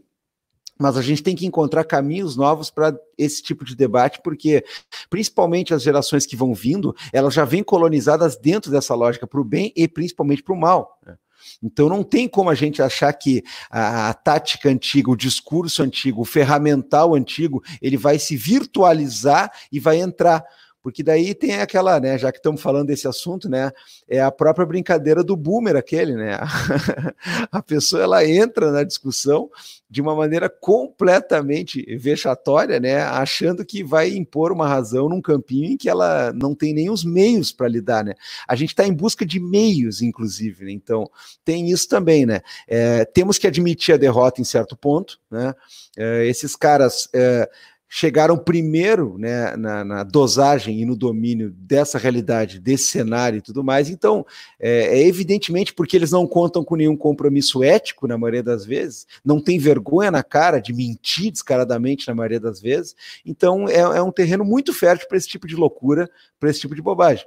[0.80, 4.64] mas a gente tem que encontrar caminhos novos para esse tipo de debate, porque
[5.10, 9.46] principalmente as gerações que vão vindo, elas já vêm colonizadas dentro dessa lógica para o
[9.46, 11.00] bem e principalmente para o mal.
[11.06, 11.16] Né?
[11.64, 16.22] Então não tem como a gente achar que a, a, tática antiga, o discurso antigo,
[16.22, 20.44] o ferramental antigo, ele vai se virtualizar e vai entrar
[20.86, 23.72] porque daí tem aquela, né, já que estamos falando desse assunto, né,
[24.08, 26.38] é a própria brincadeira do boomer aquele, né,
[27.52, 29.50] a pessoa ela entra na discussão
[29.90, 35.76] de uma maneira completamente vexatória, né, achando que vai impor uma razão num campinho em
[35.76, 38.14] que ela não tem nem os meios para lidar, né,
[38.48, 40.72] a gente está em busca de meios, inclusive, né?
[40.72, 41.10] então
[41.44, 45.52] tem isso também, né, é, temos que admitir a derrota em certo ponto, né,
[45.98, 47.50] é, esses caras é,
[47.88, 53.64] chegaram primeiro né, na, na, dosagem e no domínio dessa realidade, desse cenário e tudo
[53.64, 53.90] mais.
[53.90, 54.26] Então,
[54.60, 59.06] é, é, evidentemente porque eles não contam com nenhum compromisso ético, na maioria das vezes,
[59.24, 62.96] não tem vergonha na cara de mentir descaradamente, na maioria das vezes.
[63.26, 66.10] Então, é, é um terreno muito fértil para esse tipo de loucura,
[66.40, 67.26] para esse tipo de bobagem.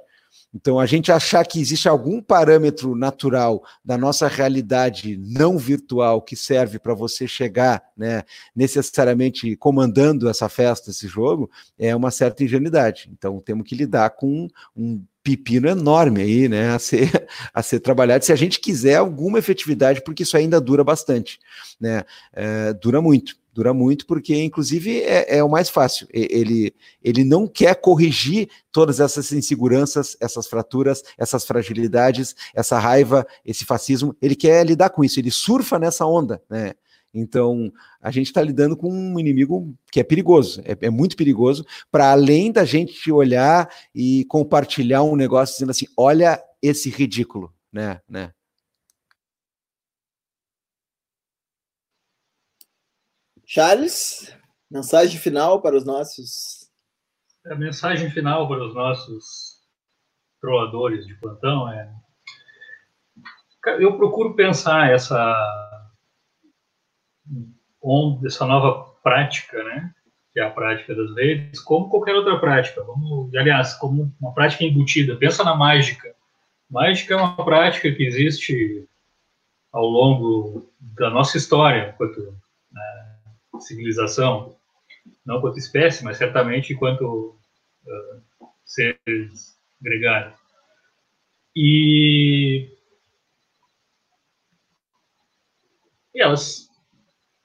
[0.53, 6.35] Então, a gente achar que existe algum parâmetro natural da nossa realidade não virtual que
[6.35, 8.23] serve para você chegar né,
[8.55, 13.09] necessariamente comandando essa festa, esse jogo, é uma certa ingenuidade.
[13.13, 18.25] Então, temos que lidar com um pepino enorme aí, né, a ser, a ser trabalhado,
[18.25, 21.39] se a gente quiser alguma efetividade, porque isso ainda dura bastante,
[21.79, 22.03] né,
[22.33, 26.07] é, dura muito dura muito, porque inclusive é, é, o mais fácil.
[26.13, 26.73] Ele,
[27.03, 34.15] ele não quer corrigir todas essas inseguranças, essas fraturas, essas fragilidades, essa raiva, esse fascismo.
[34.21, 36.73] Ele quer lidar com isso, ele surfa nessa onda, né?
[37.13, 41.65] Então, a gente está lidando com um inimigo que é perigoso, é, é muito perigoso,
[41.91, 47.99] para além da gente olhar e compartilhar um negócio dizendo assim: olha esse ridículo, né?
[48.07, 48.31] né?
[53.51, 54.31] Charles,
[54.69, 56.69] mensagem final para os nossos.
[57.47, 59.57] A mensagem final para os nossos
[60.39, 61.91] troadores de plantão é.
[63.79, 65.75] Eu procuro pensar essa
[68.23, 69.95] essa nova prática, né?
[70.31, 72.83] Que é a prática das redes, como qualquer outra prática.
[72.83, 75.17] Vamos, aliás, como uma prática embutida.
[75.17, 76.15] Pensa na mágica.
[76.69, 78.87] Mágica é uma prática que existe
[79.71, 82.37] ao longo da nossa história, enquanto
[82.71, 83.08] né,
[83.61, 84.55] civilização,
[85.25, 87.37] não quanto espécie, mas certamente quanto
[87.85, 90.37] uh, seres gregários.
[91.55, 92.69] E,
[96.15, 96.67] elas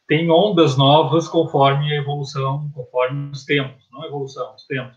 [0.07, 4.97] têm ondas novas conforme a evolução, conforme os tempos, não a evolução, os tempos.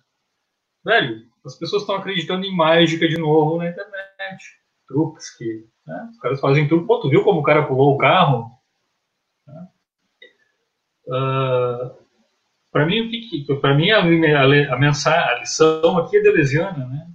[0.84, 4.44] Velho, as pessoas estão acreditando em mágica de novo na internet.
[4.88, 5.68] Truques que.
[5.85, 6.10] Né?
[6.11, 6.88] Os caras fazem truque.
[6.88, 8.56] Pô, tu viu como o cara pulou o carro?
[11.07, 11.95] Uh,
[12.71, 13.09] para mim,
[13.61, 17.07] para mim a, a, a, mensagem, a lição aqui é delesiana, né?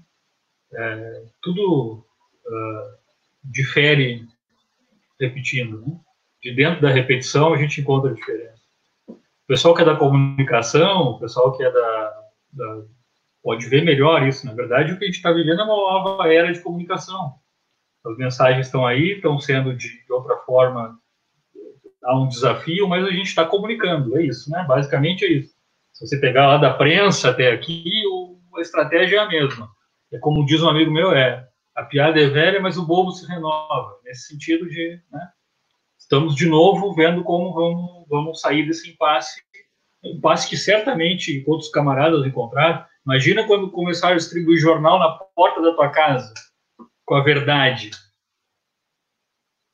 [0.74, 2.04] É, tudo
[2.46, 2.98] uh,
[3.44, 4.26] difere
[5.20, 6.00] repetindo, né?
[6.42, 8.62] De dentro da repetição a gente encontra a diferença.
[9.08, 12.82] O pessoal que é da comunicação, o pessoal que é da, da
[13.42, 14.46] pode ver melhor isso.
[14.46, 17.34] Na verdade, o que a gente está vivendo é uma nova era de comunicação.
[18.04, 20.98] As mensagens estão aí, estão sendo de, de outra forma
[22.04, 24.64] há um desafio, mas a gente está comunicando, é isso, né?
[24.66, 25.54] Basicamente é isso.
[25.92, 27.84] Se você pegar lá da prensa até aqui,
[28.56, 29.68] a estratégia é a mesma.
[30.12, 33.26] É como diz um amigo meu, é a piada é velha, mas o bobo se
[33.26, 33.98] renova.
[34.04, 35.28] Nesse sentido de, né?
[35.98, 39.40] Estamos de novo vendo como vamos, vamos sair desse impasse,
[40.04, 42.84] um impasse que certamente outros camaradas encontraram.
[43.06, 46.34] Imagina quando começaram a distribuir jornal na porta da tua casa,
[47.06, 47.90] com a verdade.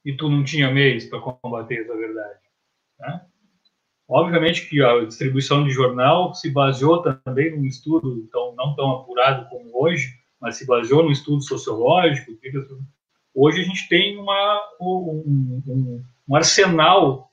[0.05, 2.41] E tu não tinha meios para combater essa verdade.
[2.99, 3.21] Né?
[4.09, 9.49] Obviamente que a distribuição de jornal se baseou também num estudo tão, não tão apurado
[9.51, 10.09] como hoje,
[10.41, 12.33] mas se baseou num estudo sociológico.
[13.35, 17.29] Hoje a gente tem uma, um, um, um arsenal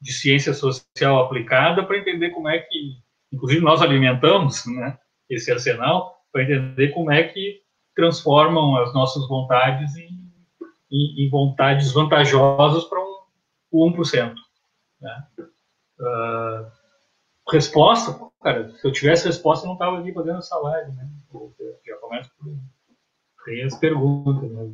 [0.00, 2.96] de ciência social aplicada para entender como é que,
[3.32, 4.98] inclusive nós alimentamos né,
[5.28, 7.60] esse arsenal, para entender como é que
[7.94, 10.19] transformam as nossas vontades em,
[10.90, 13.20] em, em vontades vantajosas para um,
[13.70, 14.34] o 1%.
[15.00, 15.26] Né?
[15.98, 16.70] Uh,
[17.50, 21.08] resposta, cara, se eu tivesse resposta, eu não estava aqui fazendo essa live, né?
[21.86, 22.48] Já começa por
[23.64, 24.72] as perguntas, né?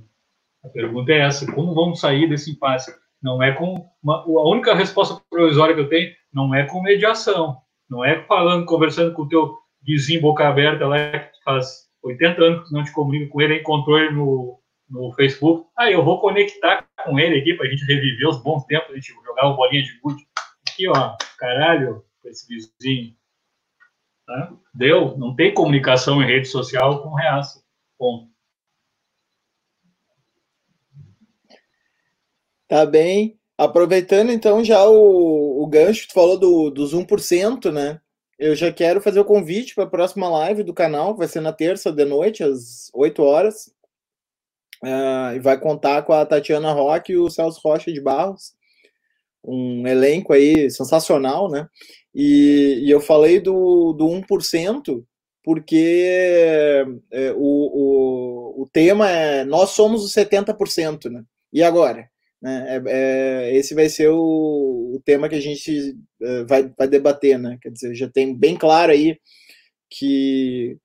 [0.64, 2.94] A pergunta é essa: como vamos sair desse impasse?
[3.22, 7.56] Não é com uma, a única resposta provisória que eu tenho não é com mediação,
[7.88, 12.68] não é falando, conversando com o teu vizinho boca aberta lá que faz 80 anos
[12.68, 15.69] que não te comunica com ele, encontrou ele no, no Facebook.
[15.77, 18.95] Ah, eu vou conectar com ele aqui para a gente reviver os bons tempos, a
[18.95, 20.27] gente jogar uma bolinha de gude
[20.69, 23.15] aqui, ó, caralho, com esse vizinho.
[24.27, 24.53] Tá?
[24.75, 25.17] Deu?
[25.17, 27.63] Não tem comunicação em rede social com reaça.
[27.99, 28.29] Ponto.
[32.69, 33.39] Tá bem.
[33.57, 38.01] Aproveitando então já o, o gancho, tu falou do, dos 1%, né?
[38.39, 41.41] Eu já quero fazer o convite para a próxima live do canal, que vai ser
[41.41, 43.73] na terça de noite, às 8 horas.
[44.82, 48.55] Uh, e vai contar com a Tatiana Roque e o Celso Rocha de Barros
[49.47, 51.69] um elenco aí sensacional, né?
[52.15, 55.05] E, e eu falei do, do 1%,
[55.44, 61.23] porque é, o, o, o tema é nós somos os 70%, né?
[61.53, 62.09] E agora?
[62.43, 62.66] Né?
[62.69, 62.82] É,
[63.51, 67.59] é, esse vai ser o, o, tema que a gente é, vai, vai debater, né?
[67.62, 69.19] Quer dizer, já tem bem claro aí
[69.89, 70.77] que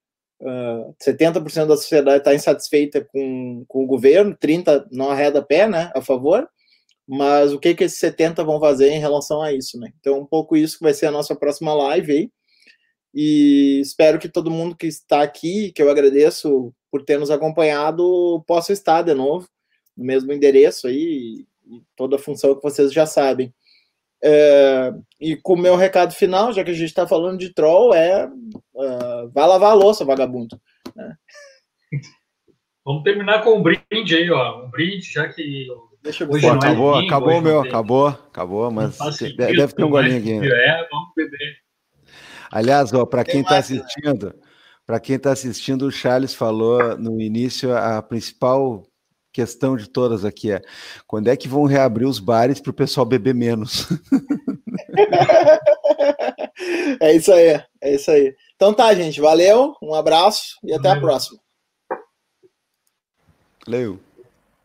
[0.42, 5.92] uh, 70% da sociedade está insatisfeita com, com o governo, 30% não arreda pé, né?
[5.96, 6.48] A favor,
[7.08, 9.92] mas o que que esses 70 vão fazer em relação a isso, né?
[10.00, 12.32] Então, um pouco isso que vai ser a nossa próxima live aí.
[13.14, 18.44] E espero que todo mundo que está aqui, que eu agradeço por ter nos acompanhado,
[18.48, 19.48] possa estar de novo
[19.96, 23.54] no mesmo endereço aí, e toda a função que vocês já sabem.
[24.24, 27.94] É, e com o meu recado final, já que a gente está falando de troll,
[27.94, 30.60] é uh, vai lavar a louça, vagabundo.
[30.96, 31.16] Né?
[32.86, 34.66] Vamos terminar com um brinde aí, ó.
[34.66, 35.68] Um brinde, já que
[36.02, 36.42] Deixa eu ver.
[36.42, 38.98] Pô, acabou, é acabou meu, acabou, acabou, mas
[39.38, 40.52] deve, deve ter um golinho aqui.
[40.52, 41.58] É, vamos beber.
[42.52, 44.34] Aliás, ó, para quem está assistindo,
[44.86, 48.84] para quem está assistindo, o Charles falou no início a principal
[49.32, 50.62] questão de todas aqui é
[51.08, 53.88] quando é que vão reabrir os bares para o pessoal beber menos?
[57.00, 58.36] é isso aí, é isso aí.
[58.56, 60.98] Então tá, gente, valeu, um abraço e até valeu.
[60.98, 61.40] a próxima.
[63.66, 64.00] Valeu.